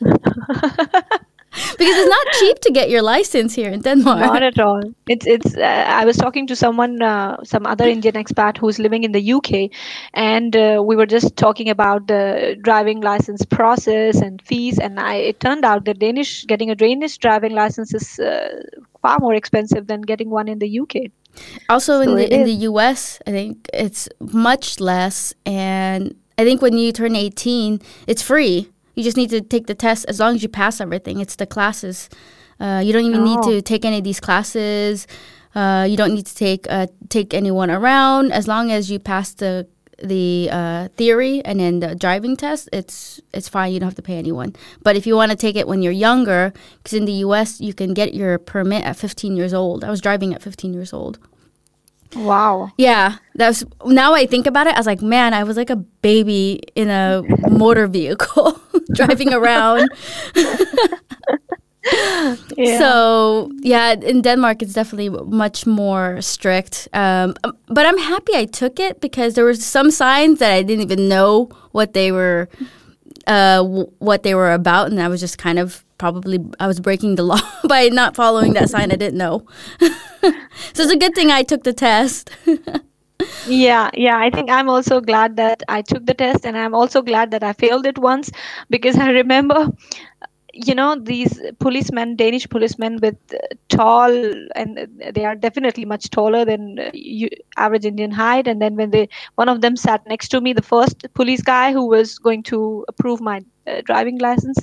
[1.54, 4.20] because it's not cheap to get your license here in Denmark.
[4.20, 4.82] Not at all.
[5.08, 5.56] It's it's.
[5.56, 9.32] Uh, I was talking to someone, uh, some other Indian expat who's living in the
[9.32, 9.70] UK,
[10.14, 14.78] and uh, we were just talking about the driving license process and fees.
[14.78, 18.62] And I, it turned out that Danish getting a Danish driving license is uh,
[19.02, 21.10] far more expensive than getting one in the UK.
[21.68, 26.62] Also, so in the in the US, I think it's much less, and I think
[26.62, 28.70] when you turn eighteen, it's free.
[28.94, 31.20] You just need to take the test as long as you pass everything.
[31.20, 32.08] It's the classes.
[32.60, 33.24] Uh, you don't even oh.
[33.24, 35.06] need to take any of these classes.
[35.54, 39.34] Uh, you don't need to take uh, take anyone around as long as you pass
[39.34, 39.66] the
[40.02, 42.68] the uh, theory and then the driving test.
[42.72, 43.72] It's it's fine.
[43.72, 44.54] You don't have to pay anyone.
[44.82, 47.60] But if you want to take it when you're younger, because in the U.S.
[47.60, 49.84] you can get your permit at 15 years old.
[49.84, 51.18] I was driving at 15 years old.
[52.16, 52.70] Wow.
[52.78, 54.74] Yeah, that's now I think about it.
[54.74, 58.60] I was like, man, I was like a baby in a motor vehicle
[58.94, 59.88] driving around.
[62.56, 62.78] Yeah.
[62.78, 66.88] So yeah, in Denmark it's definitely much more strict.
[66.92, 67.34] Um,
[67.66, 71.08] but I'm happy I took it because there were some signs that I didn't even
[71.08, 72.48] know what they were,
[73.26, 76.80] uh, w- what they were about, and I was just kind of probably I was
[76.80, 77.40] breaking the law
[77.74, 79.46] by not following that sign I didn't know.
[79.80, 82.30] so it's a good thing I took the test.
[83.46, 87.00] yeah yeah i think i'm also glad that i took the test and i'm also
[87.00, 88.30] glad that i failed it once
[88.74, 89.60] because i remember
[90.52, 93.36] you know these policemen danish policemen with
[93.76, 94.16] tall
[94.56, 94.80] and
[95.18, 99.48] they are definitely much taller than you, average indian height and then when they one
[99.54, 103.20] of them sat next to me the first police guy who was going to approve
[103.20, 104.58] my uh, driving license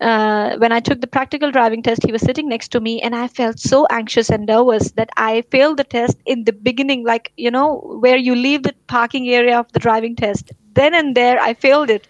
[0.00, 3.14] uh, when I took the practical driving test, he was sitting next to me, and
[3.14, 7.32] I felt so anxious and nervous that I failed the test in the beginning, like,
[7.36, 10.52] you know, where you leave the parking area of the driving test.
[10.74, 12.06] Then and there, I failed it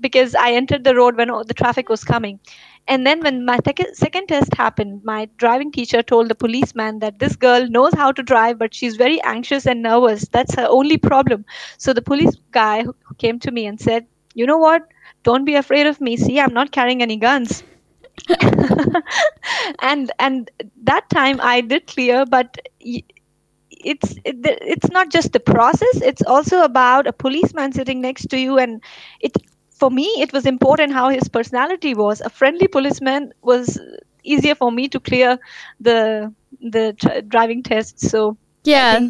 [0.00, 2.40] because I entered the road when the traffic was coming.
[2.88, 7.18] And then when my tec- second test happened, my driving teacher told the policeman that
[7.18, 10.28] this girl knows how to drive, but she's very anxious and nervous.
[10.28, 11.44] That's her only problem.
[11.78, 12.84] So the police guy
[13.18, 14.82] came to me and said, You know what?
[15.26, 16.16] Don't be afraid of me.
[16.16, 17.64] See, I'm not carrying any guns.
[19.82, 20.50] and and
[20.84, 24.36] that time I did clear, but it's it,
[24.74, 26.00] it's not just the process.
[26.02, 28.82] It's also about a policeman sitting next to you, and
[29.20, 29.32] it
[29.70, 32.20] for me it was important how his personality was.
[32.20, 33.78] A friendly policeman was
[34.24, 35.38] easier for me to clear
[35.80, 38.00] the the t- driving test.
[38.00, 39.00] So yeah,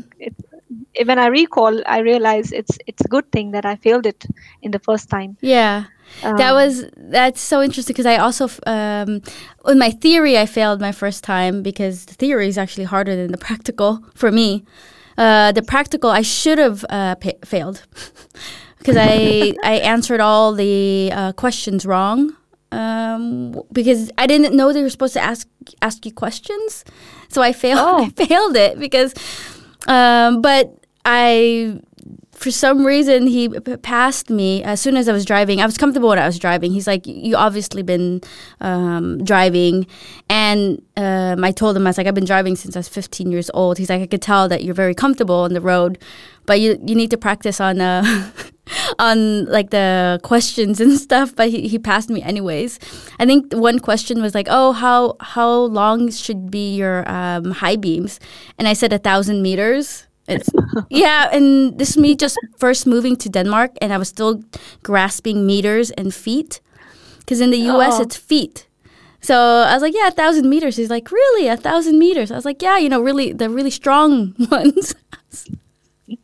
[1.06, 4.26] when I recall, I realize it's it's a good thing that I failed it
[4.62, 5.36] in the first time.
[5.40, 5.84] Yeah.
[6.22, 9.22] Um, that was that's so interesting because I also um,
[9.66, 13.32] in my theory I failed my first time because the theory is actually harder than
[13.32, 14.64] the practical for me.
[15.18, 17.82] Uh, the practical I should have uh, pa- failed
[18.78, 22.36] because I I answered all the uh, questions wrong
[22.72, 25.48] um, because I didn't know they were supposed to ask
[25.82, 26.84] ask you questions,
[27.28, 27.80] so I failed.
[27.80, 28.04] Oh.
[28.04, 29.14] I failed it because,
[29.86, 31.80] um, but I
[32.36, 35.60] for some reason he passed me as soon as I was driving.
[35.60, 36.72] I was comfortable when I was driving.
[36.72, 38.20] He's like, "You obviously been
[38.60, 39.86] um, driving,"
[40.28, 43.32] and um, I told him I was like, "I've been driving since I was 15
[43.32, 45.98] years old." He's like, "I could tell that you're very comfortable on the road,
[46.44, 48.30] but you you need to practice on uh,
[48.98, 52.78] on like the questions and stuff." But he, he passed me anyways.
[53.18, 57.76] I think one question was like, "Oh, how how long should be your um, high
[57.76, 58.20] beams?"
[58.58, 60.05] And I said a thousand meters.
[60.28, 60.50] It's
[60.90, 64.42] yeah, and this is me just first moving to Denmark, and I was still
[64.82, 66.60] grasping meters and feet,
[67.20, 67.94] because in the U.S.
[67.96, 68.02] Oh.
[68.02, 68.66] it's feet.
[69.20, 70.76] So I was like, yeah, a thousand meters.
[70.76, 72.30] He's like, really, a thousand meters?
[72.30, 74.94] I was like, yeah, you know, really, the really strong ones.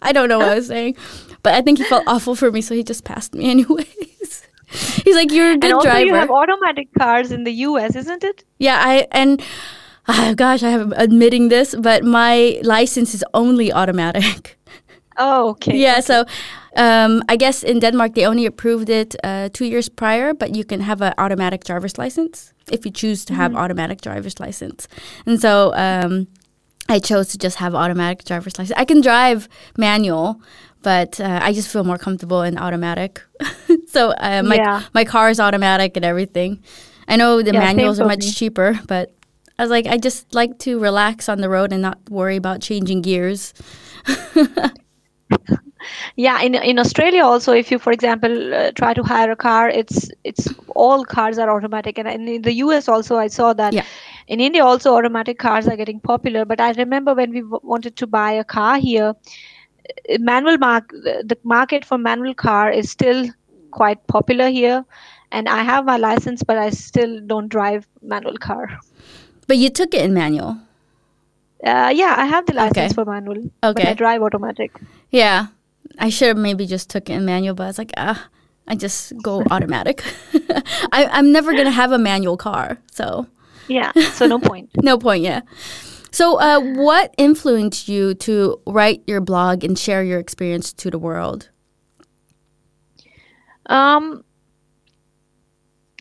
[0.01, 0.97] I don't know what I was saying,
[1.43, 4.47] but I think he felt awful for me, so he just passed me anyways.
[5.05, 6.07] He's like, you're a good and also driver.
[6.07, 8.45] You have automatic cars in the U.S., isn't it?
[8.59, 9.43] Yeah, I and
[10.09, 14.59] oh, gosh, I am admitting this, but my license is only automatic.
[15.19, 15.77] Oh, okay.
[15.77, 16.01] yeah, okay.
[16.01, 16.25] so
[16.75, 20.65] um, I guess in Denmark they only approved it uh, two years prior, but you
[20.65, 23.61] can have an automatic driver's license if you choose to have mm-hmm.
[23.61, 24.89] automatic driver's license.
[25.27, 26.29] And so um,
[26.89, 28.79] I chose to just have automatic driver's license.
[28.79, 30.41] I can drive manual,
[30.83, 33.23] but uh, I just feel more comfortable in automatic.
[33.89, 34.83] so uh, my yeah.
[34.95, 36.63] my car is automatic and everything.
[37.07, 38.33] I know the yeah, manuals are much me.
[38.33, 39.11] cheaper, but
[39.63, 42.61] I was like, I just like to relax on the road and not worry about
[42.61, 43.55] changing gears.
[46.17, 49.69] yeah, in in Australia also, if you, for example, uh, try to hire a car,
[49.69, 53.73] it's it's all cars are automatic, and in the US also, I saw that.
[53.73, 53.85] Yeah.
[54.27, 56.45] In India also, automatic cars are getting popular.
[56.45, 60.91] But I remember when we w- wanted to buy a car here, uh, manual mark
[60.91, 63.27] the market for manual car is still
[63.71, 64.85] quite popular here,
[65.31, 68.81] and I have my license, but I still don't drive manual car.
[69.47, 70.59] But you took it in manual.
[71.65, 72.95] Uh, yeah, I have the license okay.
[72.95, 73.51] for manual.
[73.63, 73.83] Okay.
[73.83, 74.73] But I drive automatic.
[75.11, 75.47] Yeah.
[75.99, 78.29] I should have maybe just took it in manual, but I was like, ah,
[78.67, 80.03] I just go automatic.
[80.93, 82.79] I, I'm never going to have a manual car.
[82.91, 83.27] So.
[83.69, 84.71] Yeah, so no point.
[84.83, 85.43] no point, yeah.
[86.11, 90.99] So, uh, what influenced you to write your blog and share your experience to the
[90.99, 91.49] world?
[93.67, 94.25] Um,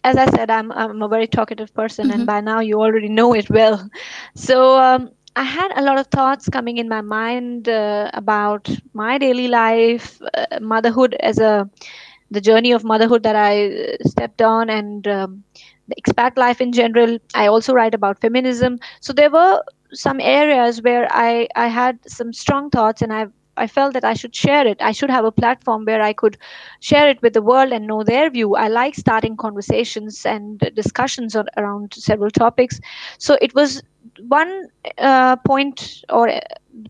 [0.03, 2.19] as I said, I'm I'm a very talkative person, mm-hmm.
[2.19, 3.89] and by now you already know it well.
[4.35, 9.17] So um, I had a lot of thoughts coming in my mind uh, about my
[9.17, 11.69] daily life, uh, motherhood as a
[12.31, 15.43] the journey of motherhood that I uh, stepped on, and um,
[15.87, 17.17] the expat life in general.
[17.35, 18.79] I also write about feminism.
[19.01, 19.61] So there were
[19.93, 23.27] some areas where I, I had some strong thoughts and I
[23.61, 24.81] I felt that I should share it.
[24.81, 26.37] I should have a platform where I could
[26.79, 28.55] share it with the world and know their view.
[28.55, 32.79] I like starting conversations and discussions on, around several topics.
[33.19, 33.81] So it was
[34.27, 36.39] one uh, point or uh,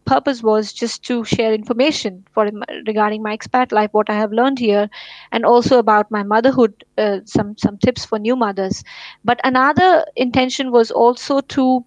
[0.06, 2.50] purpose was just to share information for
[2.88, 4.90] regarding my expat life, what I have learned here,
[5.32, 8.84] and also about my motherhood, uh, some some tips for new mothers.
[9.24, 11.86] But another intention was also to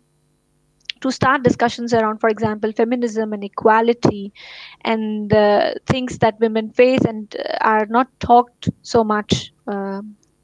[1.05, 4.33] to start discussions around, for example, feminism and equality
[4.81, 10.01] and the things that women face and uh, are not talked so much uh,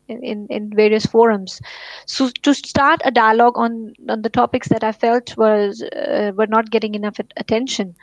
[0.09, 1.61] in, in various forums.
[2.07, 6.47] So to start a dialogue on, on the topics that I felt was uh, were
[6.47, 7.95] not getting enough attention.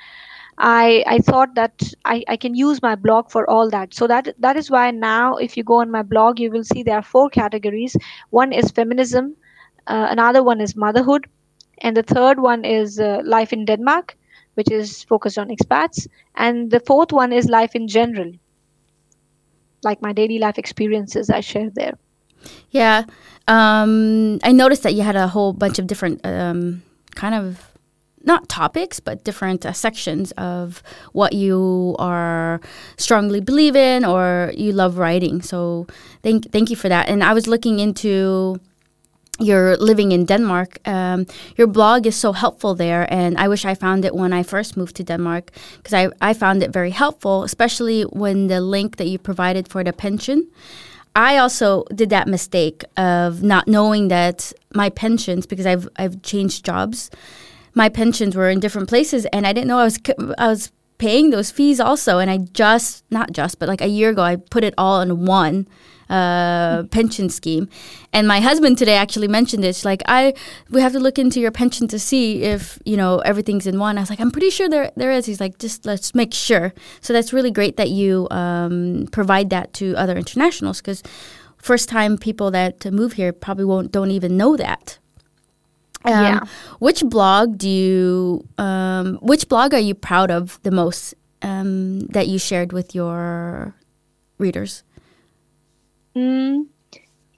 [0.58, 3.94] I, I thought that I, I can use my blog for all that.
[3.94, 6.82] So that that is why now if you go on my blog, you will see
[6.82, 7.96] there are four categories.
[8.32, 9.36] One is feminism,
[9.86, 11.28] uh, another one is motherhood,
[11.82, 14.18] and the third one is uh, life in denmark
[14.56, 18.32] which is focused on expats and the fourth one is life in general
[19.84, 21.98] like my daily life experiences i share there
[22.72, 23.04] yeah
[23.48, 26.82] um, i noticed that you had a whole bunch of different um,
[27.16, 27.68] kind of
[28.28, 32.60] not topics, but different uh, sections of what you are
[32.98, 35.42] strongly believe in or you love writing.
[35.42, 35.88] So
[36.22, 37.10] thank thank you for that.
[37.10, 38.60] And I was looking into
[39.40, 40.80] you're living in Denmark.
[40.88, 41.26] Um,
[41.56, 44.78] your blog is so helpful there, and I wish I found it when I first
[44.78, 49.08] moved to Denmark because I, I found it very helpful, especially when the link that
[49.08, 50.48] you provided for the pension.
[51.16, 56.66] I also did that mistake of not knowing that my pensions, because I've I've changed
[56.66, 57.10] jobs,
[57.74, 60.00] my pensions were in different places, and I didn't know I was
[60.38, 62.20] I was paying those fees also.
[62.20, 65.26] And I just not just, but like a year ago, I put it all in
[65.26, 65.68] one
[66.10, 67.70] uh, pension scheme.
[68.14, 69.84] And my husband today actually mentioned this.
[69.84, 70.34] Like, I
[70.70, 73.98] we have to look into your pension to see if you know everything's in one.
[73.98, 75.26] I was like, I'm pretty sure there there is.
[75.26, 76.74] He's like, just let's make sure.
[77.02, 81.04] So that's really great that you um, provide that to other internationals because
[81.58, 85.00] first time people that move here probably won't don't even know that.
[86.06, 86.40] Um, yeah.
[86.80, 88.48] Which blog do you?
[88.58, 93.76] Um, which blog are you proud of the most um, that you shared with your
[94.38, 94.84] readers?
[96.18, 96.68] Mm,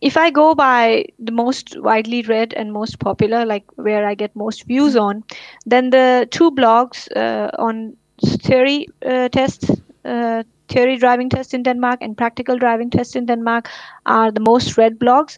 [0.02, 4.36] if I go by the most widely read and most popular, like where I get
[4.36, 5.24] most views on,
[5.66, 9.70] then the two blogs uh, on theory uh, tests,
[10.06, 13.70] uh, theory driving test in Denmark and practical driving test in Denmark
[14.06, 15.38] are the most read blogs.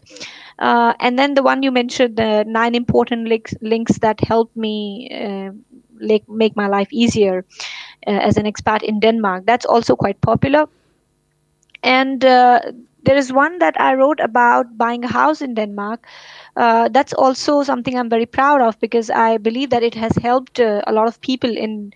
[0.58, 5.10] Uh, and then the one you mentioned, the nine important links, links that help me
[5.12, 5.52] uh,
[5.96, 7.44] make, make my life easier
[8.06, 9.46] uh, as an expat in Denmark.
[9.46, 10.66] That's also quite popular.
[11.82, 12.24] And
[13.04, 16.06] there is one that I wrote about buying a house in Denmark.
[16.56, 20.60] Uh, that's also something I'm very proud of because I believe that it has helped
[20.60, 21.92] uh, a lot of people in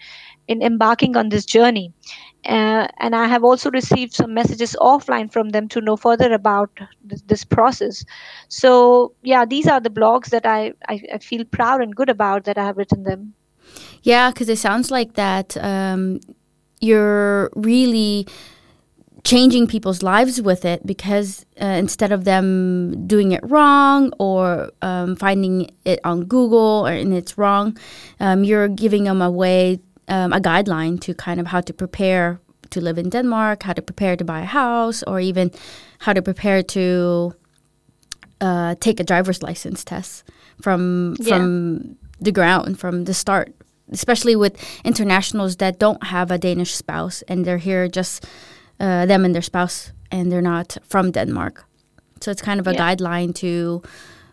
[0.48, 1.92] in embarking on this journey.
[2.44, 6.70] Uh, and I have also received some messages offline from them to know further about
[7.02, 8.04] this, this process.
[8.48, 12.44] So yeah, these are the blogs that I, I, I, feel proud and good about
[12.44, 13.34] that I have written them.
[14.02, 16.20] Yeah, because it sounds like that um,
[16.80, 18.28] you're really
[19.26, 25.16] changing people's lives with it because uh, instead of them doing it wrong or um,
[25.16, 27.76] finding it on Google or, and it's wrong,
[28.20, 32.40] um, you're giving them a way, um, a guideline to kind of how to prepare
[32.70, 35.50] to live in Denmark, how to prepare to buy a house, or even
[35.98, 37.34] how to prepare to
[38.40, 40.22] uh, take a driver's license test
[40.62, 41.36] from yeah.
[41.36, 43.52] from the ground, from the start.
[43.92, 48.26] Especially with internationals that don't have a Danish spouse and they're here just
[48.80, 51.64] uh, them and their spouse, and they're not from Denmark.
[52.20, 52.94] So it's kind of a yeah.
[52.94, 53.82] guideline to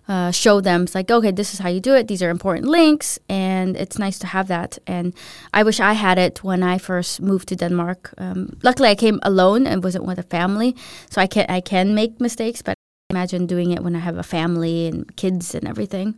[0.08, 0.84] uh, show them.
[0.84, 2.08] It's like, okay, this is how you do it.
[2.08, 4.78] These are important links, and it's nice to have that.
[4.88, 5.14] And
[5.54, 8.14] I wish I had it when I first moved to Denmark.
[8.18, 10.76] Um, luckily, I came alone and wasn't with a family,
[11.10, 12.62] so I can I can make mistakes.
[12.62, 12.76] But
[13.10, 16.16] I imagine doing it when I have a family and kids and everything.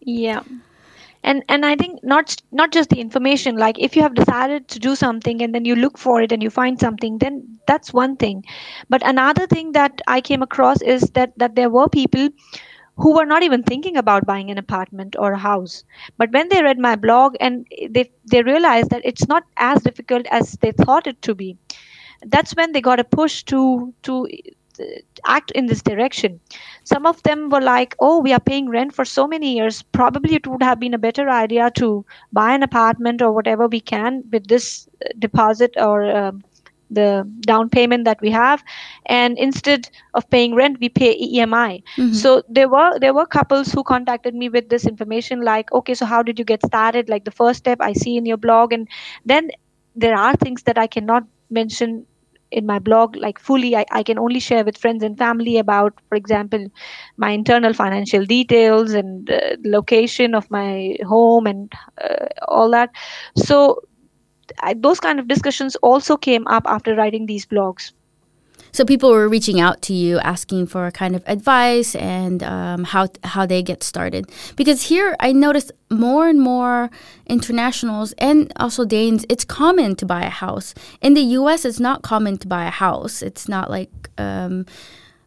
[0.00, 0.42] Yeah
[1.22, 4.78] and and i think not not just the information like if you have decided to
[4.78, 8.16] do something and then you look for it and you find something then that's one
[8.16, 8.44] thing.
[8.88, 12.28] But another thing that i came across is that that there were people
[12.96, 15.84] who were not even thinking about buying an apartment or a house.
[16.18, 20.26] But when they read my blog and they they realized that it's not as difficult
[20.30, 21.56] as they thought it to be
[22.26, 24.26] that's when they got a push to to
[25.26, 26.40] act in this direction.
[26.84, 29.82] Some of them were like, oh, we are paying rent for so many years.
[29.82, 33.80] Probably it would have been a better idea to buy an apartment or whatever we
[33.80, 36.42] can with this uh, deposit or um,
[36.90, 38.62] the down payment that we have
[39.06, 42.14] and instead of paying rent we pay emi Mhm.
[42.14, 46.04] so there were there were couples who contacted me with this information like okay so
[46.04, 48.88] how did you get started like the first step i see in your blog and
[49.24, 49.50] then
[49.96, 52.04] there are things that i cannot mention
[52.52, 55.94] in my blog like fully I, I can only share with friends and family about
[56.08, 56.66] for example
[57.16, 61.72] my internal financial details and uh, location of my home and
[62.02, 62.90] uh, all that.
[63.36, 63.80] So
[64.60, 67.92] I, those kind of discussions also came up after writing these blogs
[68.72, 73.08] So people were reaching out to you asking for kind of advice and um, how
[73.22, 74.30] how they get started.
[74.56, 76.90] Because here I noticed more and more
[77.26, 79.26] internationals and also Danes.
[79.28, 81.66] It's common to buy a house in the U.S.
[81.66, 83.20] It's not common to buy a house.
[83.20, 84.64] It's not like um,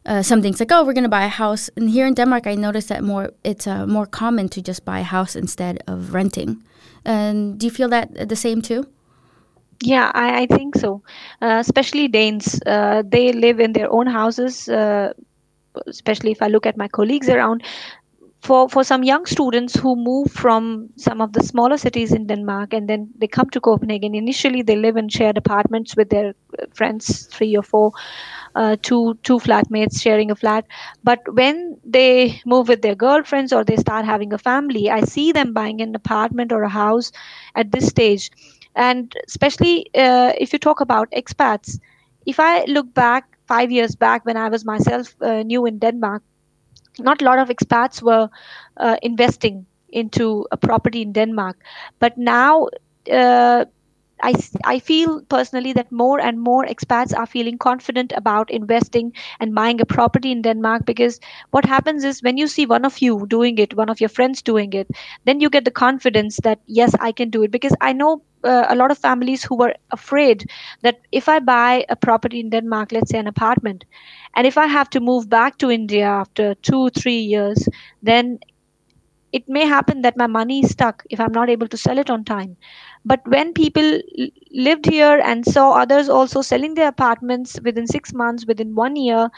[0.08, 1.70] uh, some things like oh we're gonna buy a house.
[1.78, 5.02] And here in Denmark, I noticed that more it's uh, more common to just buy
[5.02, 6.64] a house instead of renting.
[7.06, 8.88] And do you feel that the same too?
[9.84, 11.02] Yeah, I, I think so.
[11.42, 14.68] Uh, especially Danes, uh, they live in their own houses.
[14.70, 15.14] Uh,
[15.88, 17.64] especially if I look at my colleagues around,
[18.42, 22.74] for for some young students who move from some of the smaller cities in Denmark
[22.74, 24.16] and then they come to Copenhagen.
[24.16, 27.92] Initially, they live in shared apartments with their uh, friends, three or four,
[28.56, 30.66] uh, two two flatmates sharing a flat.
[31.04, 35.32] But when they move with their girlfriends or they start having a family, I see
[35.32, 37.12] them buying an apartment or a house
[37.56, 38.30] at this stage
[38.76, 41.80] and especially uh, if you talk about expats
[42.26, 46.24] if i look back five years back when i was myself uh, new in denmark
[47.00, 48.30] not a lot of expats were
[48.78, 51.58] uh, investing into a property in denmark
[52.00, 52.68] but now
[53.12, 53.66] uh,
[54.24, 54.34] I,
[54.66, 59.82] I feel personally that more and more expats are feeling confident about investing and buying
[59.82, 61.20] a property in Denmark because
[61.52, 64.42] what happens is when you see one of you doing it, one of your friends
[64.42, 64.90] doing it,
[65.26, 67.52] then you get the confidence that yes, I can do it.
[67.52, 70.50] Because I know uh, a lot of families who were afraid
[70.84, 73.86] that if I buy a property in Denmark, let's say an apartment,
[74.36, 77.68] and if I have to move back to India after two, three years,
[78.04, 78.40] then
[79.34, 82.10] it may happen that my money is stuck if I'm not able to sell it
[82.10, 82.58] on time.
[83.06, 84.00] But when people
[84.52, 89.30] lived here and saw others also selling their apartments within six months, within one year,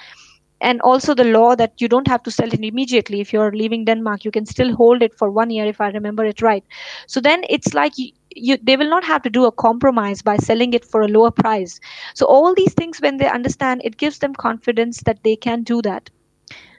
[0.62, 3.86] and also the law that you don't have to sell it immediately if you're leaving
[3.86, 6.64] denmark you can still hold it for one year if i remember it right
[7.08, 7.94] so then it's like
[8.38, 11.32] you, they will not have to do a compromise by selling it for a lower
[11.32, 11.80] price
[12.14, 15.82] so all these things when they understand it gives them confidence that they can do
[15.82, 16.10] that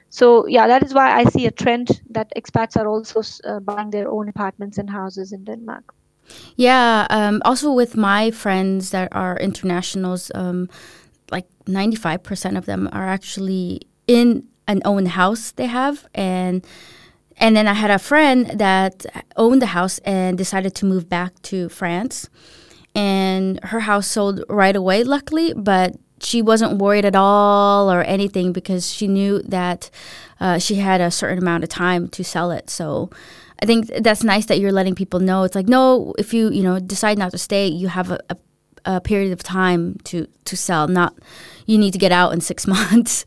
[0.09, 3.89] so yeah that is why i see a trend that expats are also uh, buying
[3.89, 5.93] their own apartments and houses in denmark
[6.57, 7.07] Yeah.
[7.09, 10.69] Um, also, with my friends that are internationals, um,
[11.31, 16.07] like 95% of them are actually in an own house they have.
[16.13, 16.65] And
[17.39, 19.05] and then I had a friend that
[19.37, 22.29] owned the house and decided to move back to France.
[22.93, 28.51] And her house sold right away, luckily, but she wasn't worried at all or anything
[28.51, 29.89] because she knew that
[30.39, 32.69] uh, she had a certain amount of time to sell it.
[32.69, 33.09] So
[33.61, 35.43] I think that's nice that you're letting people know.
[35.43, 38.37] It's like no, if you you know decide not to stay, you have a, a,
[38.85, 40.87] a period of time to to sell.
[40.87, 41.15] Not
[41.65, 43.25] you need to get out in six months.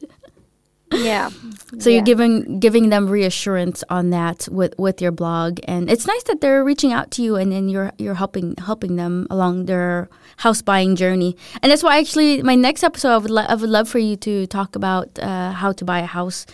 [0.93, 1.30] Yeah
[1.78, 6.22] so you're giving giving them reassurance on that with with your blog, and it's nice
[6.24, 10.09] that they're reaching out to you and then you're you're helping helping them along their
[10.38, 11.36] house buying journey.
[11.62, 14.16] And that's why actually my next episode I would lo- I would love for you
[14.16, 16.47] to talk about uh, how to buy a house.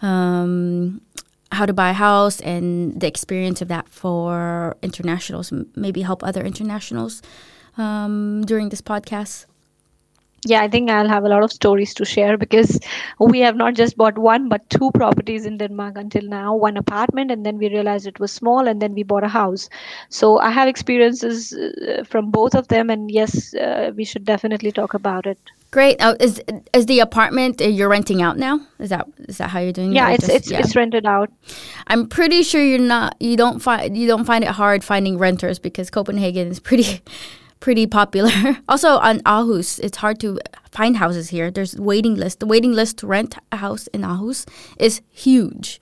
[0.00, 1.00] Um,
[1.52, 6.40] how to buy a house and the experience of that for internationals, maybe help other
[6.42, 7.20] internationals
[7.76, 9.44] um, during this podcast.
[10.46, 12.80] Yeah i think i'll have a lot of stories to share because
[13.20, 17.30] we have not just bought one but two properties in denmark until now one apartment
[17.30, 19.68] and then we realized it was small and then we bought a house
[20.08, 24.72] so i have experiences uh, from both of them and yes uh, we should definitely
[24.72, 25.38] talk about it
[25.72, 25.96] Great.
[26.00, 26.38] Oh, is
[26.74, 28.60] is the apartment uh, you're renting out now?
[28.78, 29.92] Is that is that how you're doing?
[29.92, 31.30] it, yeah or it's just- it's it's rented out
[31.86, 33.16] I'm pretty sure you're not.
[33.20, 37.00] You don't find you don't find it hard finding renters because Copenhagen is pretty
[37.62, 38.58] pretty popular.
[38.68, 40.38] also on Aarhus, it's hard to
[40.72, 41.50] find houses here.
[41.50, 42.40] There's waiting list.
[42.40, 44.46] The waiting list to rent a house in Aarhus
[44.78, 45.80] is huge.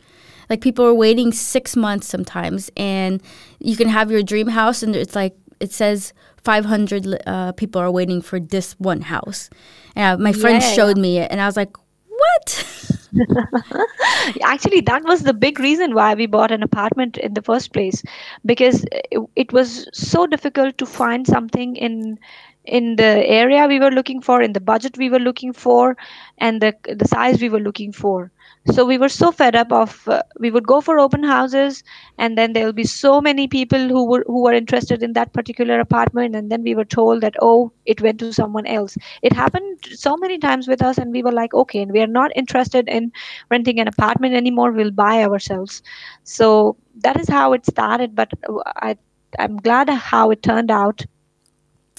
[0.50, 3.22] Like people are waiting six months sometimes, and
[3.60, 6.12] you can have your dream house, and it's like it says
[6.44, 9.48] 500 uh, people are waiting for this one house.
[9.96, 11.72] And uh, my friend Yeah, showed me it, and I was like,
[12.20, 12.64] "What?"
[14.42, 18.02] actually that was the big reason why we bought an apartment in the first place
[18.44, 22.18] because it, it was so difficult to find something in
[22.64, 25.96] in the area we were looking for, in the budget we were looking for,
[26.38, 28.30] and the the size we were looking for.
[28.72, 31.82] So we were so fed up of uh, we would go for open houses
[32.18, 35.32] and then there will be so many people who were who were interested in that
[35.32, 38.96] particular apartment and then we were told that oh it went to someone else.
[39.22, 42.06] It happened so many times with us and we were like okay and we are
[42.18, 43.12] not interested in
[43.50, 45.82] renting an apartment anymore we'll buy ourselves.
[46.24, 48.96] So that is how it started but uh, i
[49.38, 51.04] i'm glad how it turned out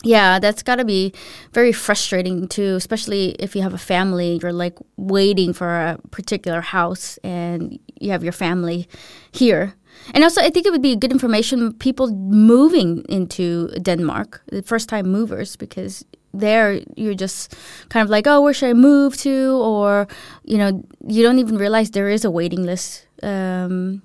[0.04, 1.14] yeah, that's got to be
[1.54, 4.40] very frustrating too, especially if you have a family.
[4.42, 8.88] You're like waiting for a particular house and you have your family
[9.32, 9.76] here.
[10.14, 14.90] And also, I think it would be good information people moving into Denmark, the first
[14.90, 17.56] time movers, because there you're just
[17.90, 19.60] kind of like, oh, where should I move to?
[19.62, 20.08] Or,
[20.44, 23.06] you know, you don't even realize there is a waiting list.
[23.22, 24.02] Um,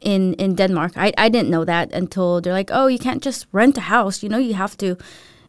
[0.00, 3.46] in, in Denmark, I, I didn't know that until they're like, oh, you can't just
[3.50, 4.22] rent a house.
[4.22, 4.96] You know, you have to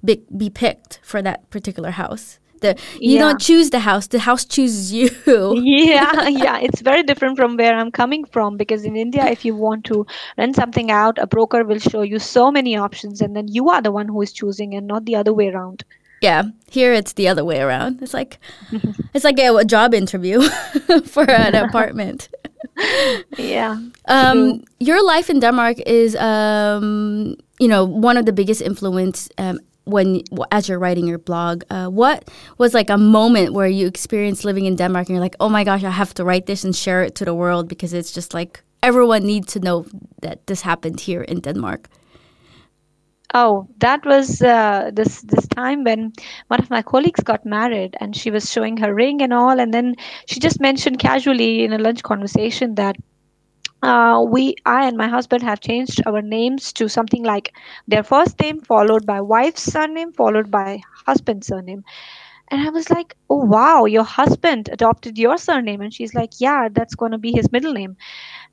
[0.04, 2.40] be, be picked for that particular house.
[2.62, 3.20] The, you yeah.
[3.20, 5.10] don't choose the house; the house chooses you.
[5.64, 8.58] yeah, yeah, it's very different from where I'm coming from.
[8.58, 10.06] Because in India, if you want to
[10.38, 13.82] rent something out, a broker will show you so many options, and then you are
[13.82, 15.84] the one who is choosing, and not the other way around.
[16.22, 18.02] Yeah, here it's the other way around.
[18.02, 18.40] It's like
[19.14, 20.42] it's like a, a job interview
[21.06, 22.30] for an apartment.
[23.38, 23.78] yeah.
[24.06, 29.60] Um, your life in Denmark is, um, you know, one of the biggest influence um,
[29.88, 30.22] when
[30.52, 34.66] as you're writing your blog uh, what was like a moment where you experienced living
[34.66, 37.04] in denmark and you're like oh my gosh i have to write this and share
[37.04, 39.86] it to the world because it's just like everyone needs to know
[40.22, 41.90] that this happened here in denmark.
[43.34, 46.14] Oh that was uh, this this time when
[46.48, 49.74] one of my colleagues got married and she was showing her ring and all and
[49.74, 49.96] then
[50.28, 52.96] she just mentioned casually in a lunch conversation that
[53.84, 57.54] uh, we i and my husband have changed our names to something like
[57.88, 61.84] their first name followed by wife's surname followed by husband's surname.
[62.52, 65.82] And i was like oh wow your husband adopted your surname.
[65.82, 67.96] And she's like yeah that's going to be his middle name.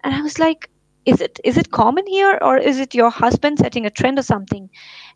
[0.03, 0.71] And i was like
[1.05, 4.23] is it is it common here or is it your husband setting a trend or
[4.23, 4.71] something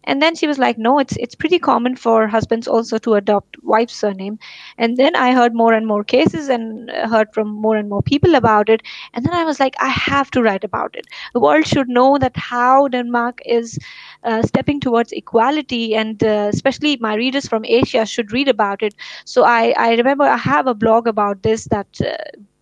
[0.09, 3.57] and then she was like no it's it's pretty common for husbands also to adopt
[3.63, 4.39] wife's surname.
[4.79, 8.35] And then i heard more and more cases and heard from more and more people
[8.35, 8.83] about it.
[9.15, 11.07] And then i was like i have to write about it.
[11.35, 13.79] The world should know that how denmark is
[14.25, 18.95] uh, stepping towards equality and uh, especially my readers from asia should read about it.
[19.25, 22.17] So i i remember i have a blog about this that uh,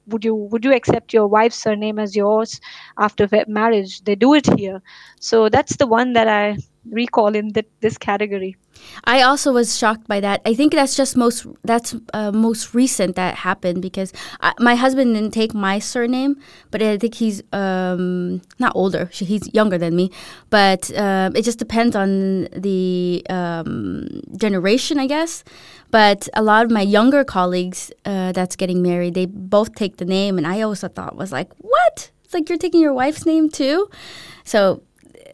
[0.06, 2.60] would you would you accept your wife's surname as yours
[2.98, 4.02] after marriage?
[4.04, 4.80] They do it here.
[5.20, 6.56] So that's the one that i
[6.90, 8.56] recall in the, this category
[9.04, 10.40] I also was shocked by that.
[10.44, 15.14] I think that's just most that's uh, most recent that happened because I, my husband
[15.14, 16.36] didn't take my surname,
[16.70, 19.06] but I think he's um, not older.
[19.12, 20.10] He's younger than me,
[20.50, 25.44] but uh, it just depends on the um, generation, I guess.
[25.90, 30.04] But a lot of my younger colleagues uh, that's getting married, they both take the
[30.04, 32.10] name, and I also thought was like, what?
[32.24, 33.88] It's like you're taking your wife's name too.
[34.42, 34.82] So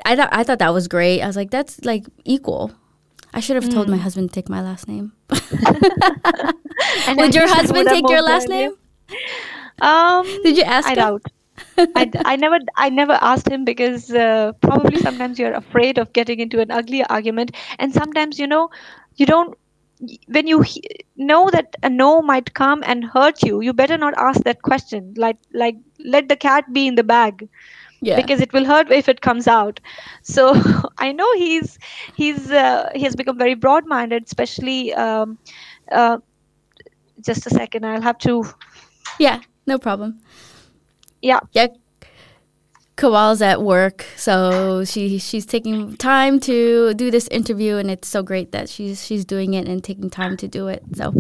[0.05, 1.21] I thought I thought that was great.
[1.21, 2.73] I was like, that's like equal.
[3.35, 3.73] I should have mm.
[3.73, 4.03] told my hmm.
[4.03, 5.13] husband to take my last name.
[5.31, 5.41] Would
[7.35, 8.75] your husband take your last name?
[9.81, 10.87] Um, Did you ask?
[10.87, 10.97] I him?
[10.97, 11.23] doubt.
[11.79, 16.41] I, I never I never asked him because uh, probably sometimes you're afraid of getting
[16.41, 18.71] into an ugly argument, and sometimes you know
[19.17, 19.57] you don't
[20.27, 20.83] when you he-
[21.17, 25.15] know that a no might come and hurt you you better not ask that question
[25.17, 27.49] like like let the cat be in the bag
[28.03, 28.17] yeah.
[28.17, 29.81] because it will hurt if it comes out
[30.23, 30.53] so
[30.99, 31.79] i know he's
[32.15, 35.39] he's uh, he has become very broad minded especially um,
[35.91, 36.19] uh,
[37.21, 38.45] just a second i'll have to
[39.19, 40.21] yeah no problem
[41.23, 41.69] yeah yeah
[42.95, 48.23] Kawal's at work, so she she's taking time to do this interview, and it's so
[48.23, 50.85] great that she's she's doing it and taking time to do it.
[50.95, 51.15] So,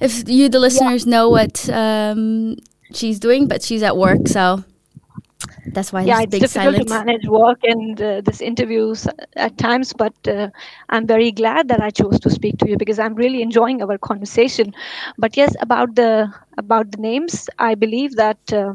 [0.00, 1.10] if you the listeners yeah.
[1.10, 2.56] know what um,
[2.94, 4.64] she's doing, but she's at work, so
[5.66, 6.78] that's why yeah it's difficult silence.
[6.78, 9.06] to manage work and uh, this interviews
[9.36, 10.48] at times but uh,
[10.88, 13.98] i'm very glad that i chose to speak to you because i'm really enjoying our
[13.98, 14.72] conversation.
[15.18, 18.74] But yes about the about the names i believe that um,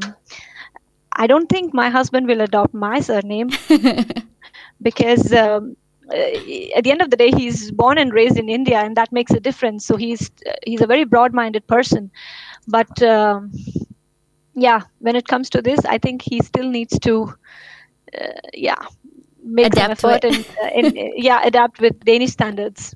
[1.13, 3.49] i don't think my husband will adopt my surname
[4.81, 5.75] because um,
[6.11, 6.31] uh,
[6.77, 9.31] at the end of the day he's born and raised in india and that makes
[9.31, 9.85] a difference.
[9.85, 12.11] So he's uh, he's a very broad minded person.
[12.67, 13.51] But um,
[14.57, 17.33] yeah, when it comes to this, I think he still needs to,
[18.19, 18.81] uh, yeah,
[19.43, 20.97] make adapt some effort and, uh, and
[21.27, 22.95] yeah, adapt with Danish standards.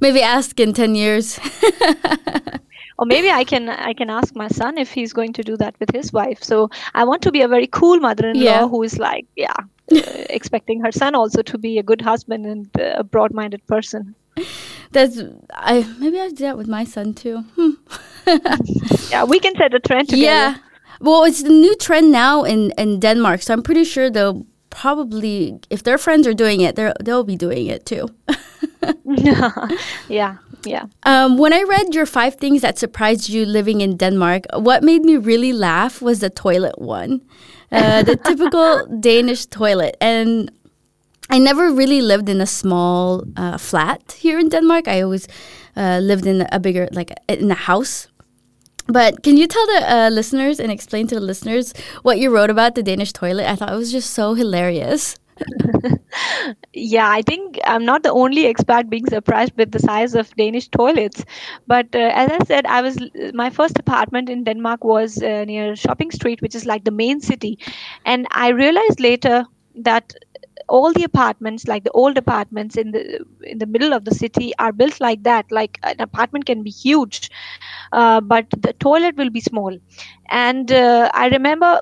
[0.00, 1.38] Maybe ask in ten years.
[2.98, 5.74] or maybe i can i can ask my son if he's going to do that
[5.80, 8.68] with his wife so i want to be a very cool mother-in-law Yeah.
[8.68, 9.52] who is like yeah
[9.92, 10.00] uh,
[10.38, 14.14] expecting her son also to be a good husband and uh, a broad-minded person
[14.92, 15.20] That's
[15.52, 17.44] I maybe I do that with my son too.
[17.56, 17.74] Hmm.
[19.10, 20.56] yeah we can set a trend together Yeah.
[21.00, 25.58] Well, it's the new trend now in, in Denmark, so I'm pretty sure they'll probably,
[25.70, 28.08] if their friends are doing it, they'll they'll be doing it too.
[29.04, 29.50] yeah
[30.10, 30.36] yeah
[31.04, 35.02] Um, when I read your five things that surprised you living in Denmark, what made
[35.02, 37.20] me really laugh was the toilet one,
[37.72, 40.50] uh, the typical Danish toilet, and
[41.30, 44.88] I never really lived in a small uh, flat here in Denmark.
[44.88, 45.26] I always
[45.76, 48.08] uh, lived in a bigger, like in a house.
[48.88, 52.50] But can you tell the uh, listeners and explain to the listeners what you wrote
[52.50, 53.50] about the Danish toilet?
[53.50, 55.16] I thought it was just so hilarious.
[56.72, 60.68] yeah i think i'm not the only expat being surprised with the size of danish
[60.68, 61.24] toilets
[61.66, 62.98] but uh, as i said i was
[63.34, 67.20] my first apartment in denmark was uh, near shopping street which is like the main
[67.20, 67.58] city
[68.06, 70.14] and i realized later that
[70.68, 74.52] all the apartments like the old apartments in the in the middle of the city
[74.58, 77.30] are built like that like an apartment can be huge
[77.92, 79.76] uh, but the toilet will be small.
[80.28, 81.80] And uh, i remember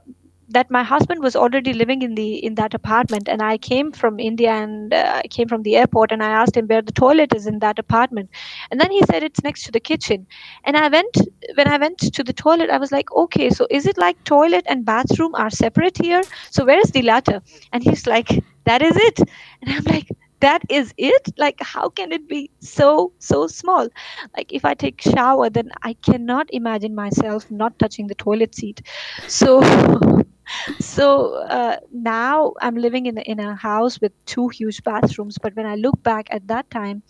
[0.49, 4.19] that my husband was already living in the in that apartment and i came from
[4.21, 7.35] india and uh, i came from the airport and i asked him where the toilet
[7.35, 8.29] is in that apartment.
[8.71, 10.27] And then he said it's next to the kitchen.
[10.65, 11.17] And i went
[11.55, 14.65] when i went to the toilet i was like okay so is it like toilet
[14.69, 16.25] and bathroom are separate here?
[16.51, 17.41] So where is the latter?
[17.73, 18.29] And he's like
[18.65, 19.19] that is it.
[19.63, 20.09] And i'm like
[20.41, 21.29] that is it?
[21.39, 23.89] Like how can it be so so small?
[24.37, 28.83] Like if i take shower then i cannot imagine myself not touching the toilet seat.
[29.27, 29.61] So
[30.81, 35.39] so uh, now i'm living in, in a house with two huge bathrooms.
[35.43, 37.03] But when i look back at that time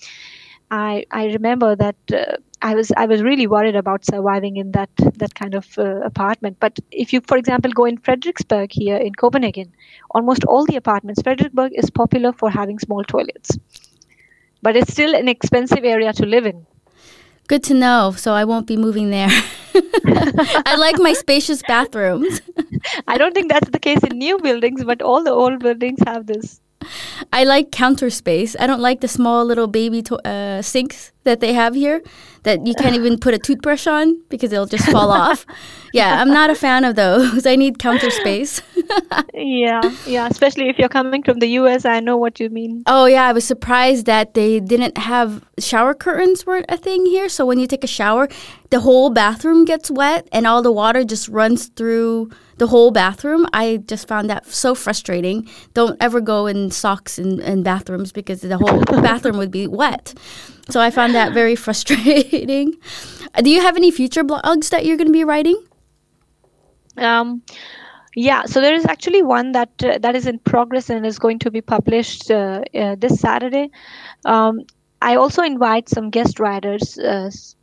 [0.71, 2.37] i i remember that uh,
[2.71, 4.91] i was i was really worried about surviving in that
[5.23, 9.15] that kind of uh, apartment but if you for example go in Frederiksberg here in
[9.23, 9.73] copenhagen
[10.11, 13.59] almost all the apartments Frederiksberg is popular for having small toilets
[14.63, 16.67] but it's still an expensive area to live in
[17.47, 18.15] Good to know.
[18.17, 19.29] So I won't be moving there.
[20.71, 22.41] I like my spacious bathrooms.
[23.09, 26.27] i don't think that's the case in new buildings but all the old buildings have
[26.27, 26.61] this
[27.33, 28.55] I like counter space.
[28.61, 32.03] I don't like the small little baby to- uh, sinks that they have here
[32.45, 35.45] that you can't even put a toothbrush on because it'll just fall off.
[35.93, 37.47] Yeah, I'm not a fan of those.
[37.53, 38.63] I need counter space.
[39.35, 43.07] yeah yeah especially if you're coming from the us i know what you mean Oh
[43.07, 47.29] yeah, I was surprised that they didn't have shower curtains were a thing here.
[47.29, 48.29] So when you take a shower,
[48.71, 53.47] the whole bathroom gets wet and all the water just runs through the whole bathroom.
[53.53, 55.49] I just found that so frustrating.
[55.75, 60.15] Don't ever go in socks in, in bathrooms because the whole bathroom would be wet.
[60.71, 62.75] So I found that very frustrating.
[63.35, 65.61] Uh, Do you have any future blogs that you're going to be writing?
[66.97, 67.43] um
[68.15, 71.39] yeah so there is actually one that uh, that is in progress and is going
[71.39, 73.71] to be published uh, uh, this saturday
[74.25, 74.61] um,
[75.03, 77.54] i also invite some guest writers uh, s-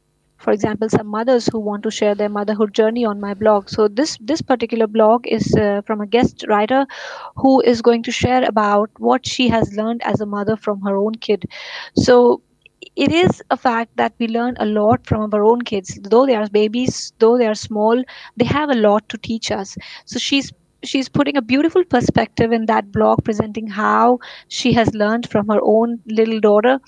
[0.41, 3.69] for example some mothers who want to share their motherhood journey on my blog.
[3.69, 6.85] So this this particular blog is uh, from a guest writer
[7.35, 10.95] who is going to share about what she has learned as a mother from her
[10.97, 11.45] own kid.
[11.95, 12.41] So
[12.95, 15.99] it is a fact that we learn a lot from our own kids.
[16.03, 18.03] Though they are babies though they are small
[18.37, 19.77] they have a lot to teach us.
[20.05, 20.51] So she's
[20.83, 25.59] she's putting a beautiful perspective in that blog presenting how she has learned from her
[25.63, 26.79] own little daughter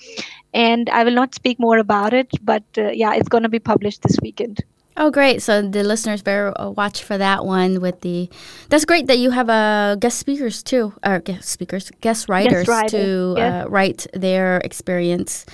[0.54, 3.58] and i will not speak more about it but uh, yeah it's going to be
[3.58, 4.64] published this weekend
[4.96, 5.42] Oh, great!
[5.42, 7.80] So the listeners better uh, watch for that one.
[7.80, 8.30] With the,
[8.68, 12.92] that's great that you have uh, guest speakers too, or guest speakers, guest writers writers,
[12.92, 13.64] to yes.
[13.66, 15.46] uh, write their experience,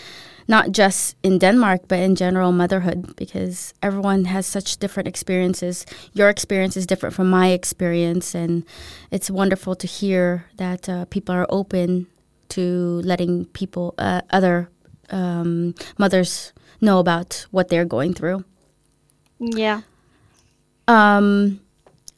[0.46, 5.86] not just in Denmark but in general motherhood, because everyone has such different experiences.
[6.12, 8.64] Your experience is different from my experience, and
[9.10, 12.08] it's wonderful to hear that uh, people are open
[12.50, 14.68] to letting people, uh, other
[15.10, 18.44] um, mothers, know about what they're going through.
[19.38, 19.82] yeah
[20.88, 21.60] Um,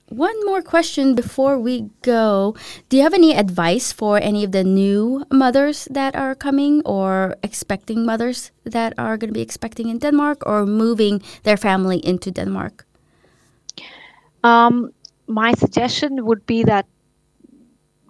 [0.09, 2.55] one more question before we go.
[2.89, 7.37] Do you have any advice for any of the new mothers that are coming or
[7.43, 12.31] expecting mothers that are going to be expecting in Denmark or moving their family into
[12.31, 12.87] Denmark?
[14.45, 14.93] um,
[15.27, 16.87] my suggestion would be that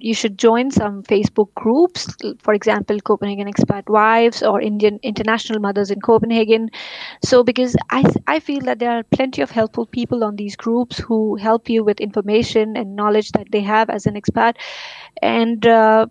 [0.03, 2.09] you should join some Facebook groups,
[2.41, 6.69] for example, Copenhagen Expat Wives or Indian International Mothers in Copenhagen.
[7.25, 10.99] So, because I, I feel that there are plenty of helpful people on these groups
[10.99, 14.57] who help you with information and knowledge that they have as an expat.
[15.23, 16.07] And uh,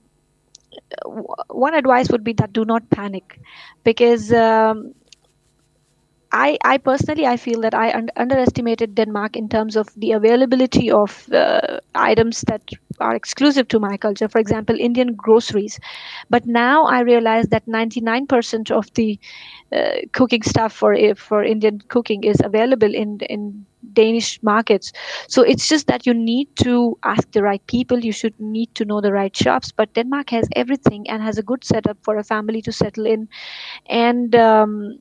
[1.49, 3.39] one advice would be that do not panic
[3.83, 4.93] because um,
[6.33, 10.89] I, I personally I feel that I un- underestimated Denmark in terms of the availability
[10.89, 12.61] of uh, items that
[13.01, 14.29] are exclusive to my culture.
[14.29, 15.77] For example, Indian groceries.
[16.29, 19.19] But now I realize that 99% of the
[19.75, 24.91] uh, cooking stuff for for Indian cooking is available in in Danish markets.
[25.27, 27.99] So it's just that you need to ask the right people.
[27.99, 29.71] You should need to know the right shops.
[29.71, 33.27] But Denmark has everything and has a good setup for a family to settle in,
[33.89, 34.99] and um,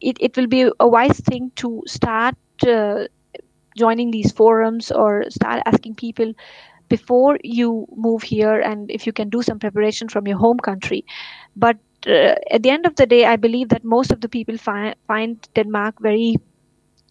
[0.00, 2.34] it, it will be a wise thing to start
[2.66, 3.04] uh,
[3.76, 6.32] joining these forums or start asking people
[6.88, 11.04] before you move here and if you can do some preparation from your home country.
[11.56, 14.56] But uh, at the end of the day i believe that most of the people
[14.58, 16.36] fi- find denmark very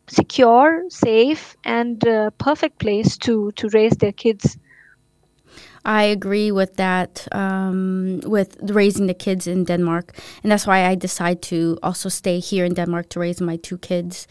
[0.08, 4.58] secure safe and uh, perfect place to to raise their kids
[5.84, 10.16] I agree with that, um, with raising the kids in Denmark.
[10.44, 13.78] And that's why I decide to also stay here in Denmark to raise my two
[13.80, 14.28] kids.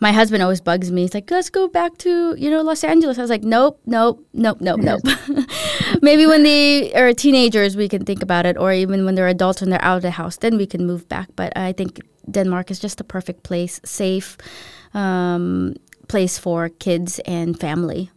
[0.00, 1.02] My husband always bugs me.
[1.02, 3.18] He's like, let's go back to, you know, Los Angeles.
[3.18, 5.00] I was like, nope, nope, nope, nope, nope.
[6.02, 9.62] Maybe when they are teenagers, we can think about it, or even when they're adults
[9.62, 11.28] and they're out of the house, then we can move back.
[11.36, 12.00] But I think
[12.30, 14.36] Denmark is just the perfect place, safe
[14.94, 15.74] um,
[16.08, 18.10] place for kids and family.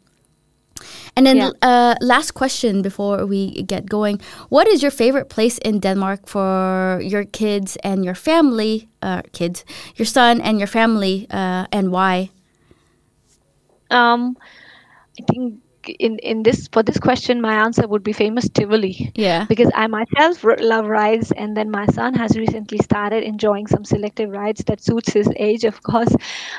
[1.16, 1.52] And then, yeah.
[1.62, 7.00] uh, last question before we get going: What is your favorite place in Denmark for
[7.04, 8.90] your kids and your family?
[9.02, 9.64] Uh, kids,
[9.96, 12.30] your son and your family, uh, and why?
[13.90, 14.38] Um,
[15.20, 19.12] I think in in this for this question my answer would be famous tivoli.
[19.16, 19.46] Yeah.
[19.46, 24.30] Because i myself love rides and then my son has recently started enjoying some selective
[24.30, 26.14] rides that suits his age of course.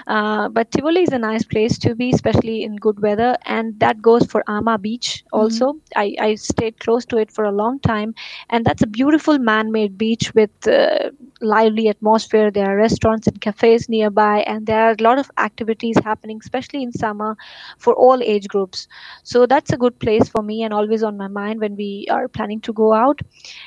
[0.06, 4.00] Uh, but tivoli is a nice place to be especially in good weather and that
[4.02, 5.72] goes for Amager beach also.
[5.72, 5.98] Mm-hmm.
[6.02, 8.14] I, I stayed close to it for a long time
[8.50, 11.10] and that's a beautiful man-made beach with uh,
[11.40, 12.50] lively atmosphere.
[12.50, 16.82] There are restaurants and cafes nearby and there are a lot of activities happening especially
[16.82, 17.36] in summer
[17.78, 18.88] for all age groups
[19.28, 22.28] so that's a good place for me and always on my mind when we are
[22.28, 23.20] planning to go out.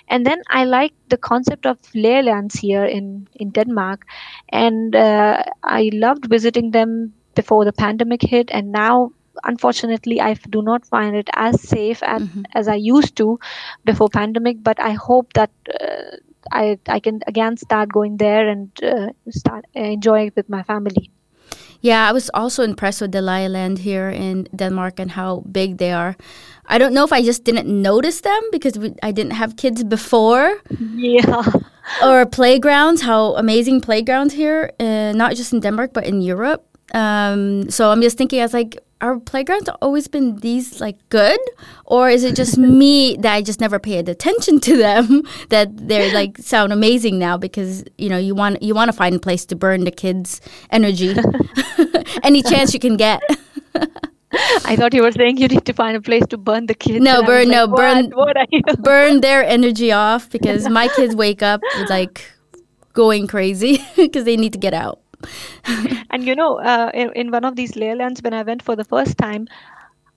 [0.08, 4.08] And then i like the concept of Legelands here in in denmark.
[4.50, 8.50] And uh, i loved visiting them before the pandemic hit.
[8.52, 9.12] And now
[9.52, 12.42] unfortunately i do not find it as safe as, mm-hmm.
[12.56, 13.40] as i used to
[13.86, 14.64] before pandemic.
[14.72, 16.18] But i hope that uh,
[16.52, 21.12] I, I can again start going there and uh, start enjoying it with my family
[21.82, 25.92] yeah, I was also impressed with the Legeland here in Denmark and how big they
[25.92, 26.16] are.
[26.68, 29.84] I don't know if I just didn't notice them because we, I didn't have kids
[29.84, 30.62] before.
[30.96, 31.44] Yeah.
[32.04, 36.66] or playgrounds, how amazing playgrounds here, uh, not just in Denmark but in Europe.
[36.94, 41.40] Um, so I'm just thinking, I was like, our playgrounds always been these like good
[41.86, 46.14] or is it just me that i just never paid attention to them that they're
[46.22, 49.46] like sound amazing now because you know you want you want to find a place
[49.46, 50.40] to burn the kids
[50.70, 51.16] energy
[52.24, 53.22] any chance you can get
[54.66, 57.04] I thought you were saying you need to find a place to burn the kids.
[57.04, 58.38] No, burn, like, no, burn, what?
[58.38, 62.32] What burn their energy off because my kids wake up like
[62.94, 65.01] going crazy because they need to get out.
[66.10, 68.84] and you know, uh, in, in one of these Legelands, when I went for the
[68.84, 69.48] first time,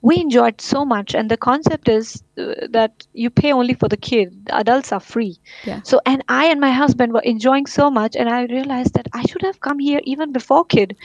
[0.04, 1.14] we enjoyed so much.
[1.14, 5.00] And the concept is uh, that you pay only for the kid the adults are
[5.00, 5.38] free.
[5.64, 5.80] Yeah.
[5.82, 9.22] so and i and my husband were enjoying so much and i realized that i
[9.22, 10.96] should have come here even before kid.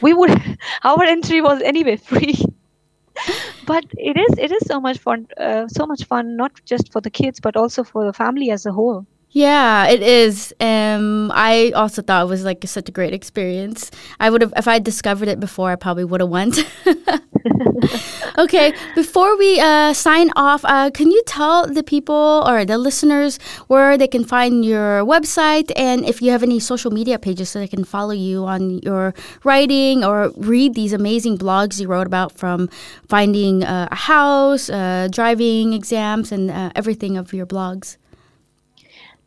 [0.00, 0.32] We would
[0.84, 2.38] our entry was anyway free.
[3.66, 7.00] But it is it is so much fun uh, so much fun not just for
[7.06, 10.54] the kids but also for the family as a whole yeah, it is.
[10.58, 13.90] Um, I also thought it was like such a great experience.
[14.18, 16.58] I would have, if I discovered it before, I probably would have went.
[18.38, 23.38] okay, before we uh, sign off, uh, can you tell the people or the listeners
[23.66, 27.58] where they can find your website and if you have any social media pages so
[27.58, 29.14] they can follow you on your
[29.44, 32.68] writing or read these amazing blogs you wrote about from
[33.08, 37.98] finding uh, a house, uh, driving exams, and uh, everything of your blogs?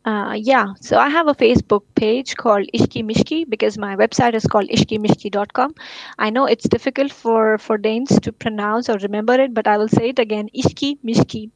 [0.04, 4.44] Uh, yeah, so I have a Facebook page called Ishki Mishki because my website is
[4.44, 5.74] called ishkimishki.com.
[6.18, 9.88] I know it's difficult for, for Danes to pronounce or remember it, but I will
[9.88, 11.50] say it again Ishki Mishki.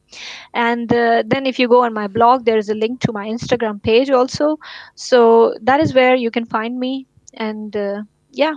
[0.53, 3.27] And uh, then if you go on my blog, there is a link to my
[3.27, 4.57] Instagram page also.
[4.95, 7.07] So that is where you can find me.
[7.33, 8.53] And uh, yeah.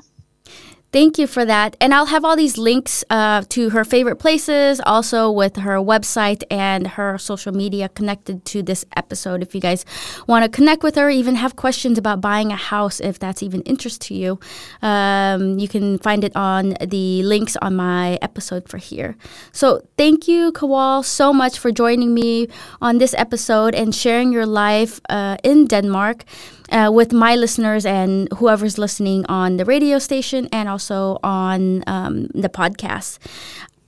[0.93, 1.77] Thank you for that.
[1.81, 6.43] And I'll have all these links uh, to her favorite places, also with her website
[6.51, 9.41] and her social media connected to this episode.
[9.41, 9.85] If you guys
[10.27, 13.63] want to connect with her, even have questions about buying a house, if that's even
[13.63, 14.41] interest to you,
[14.83, 19.17] um, you can find it on the links on my episode for here.
[19.53, 22.49] So thank you, Kawal, so much for joining me
[22.83, 26.25] on this episode and sharing your life uh, in Denmark.
[26.71, 32.27] Uh, with my listeners and whoever's listening on the radio station and also on um,
[32.35, 33.19] the podcast.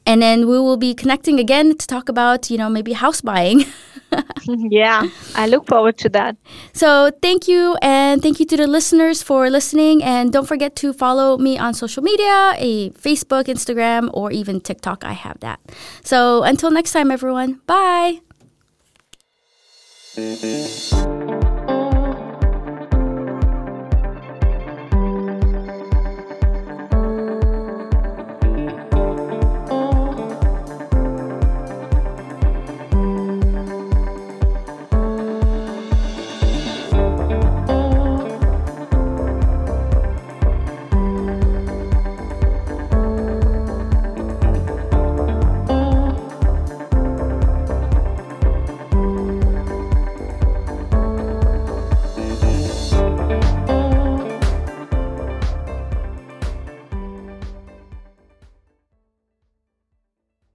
[0.04, 3.64] And then we will be connecting again to talk about, you know, maybe house buying.
[4.46, 6.36] yeah, I look forward to that.
[6.72, 10.02] So thank you, and thank you to the listeners for listening.
[10.02, 15.04] And don't forget to follow me on social media, a Facebook, Instagram, or even TikTok.
[15.04, 15.60] I have that.
[16.02, 17.60] So until next time, everyone.
[17.66, 18.20] Bye.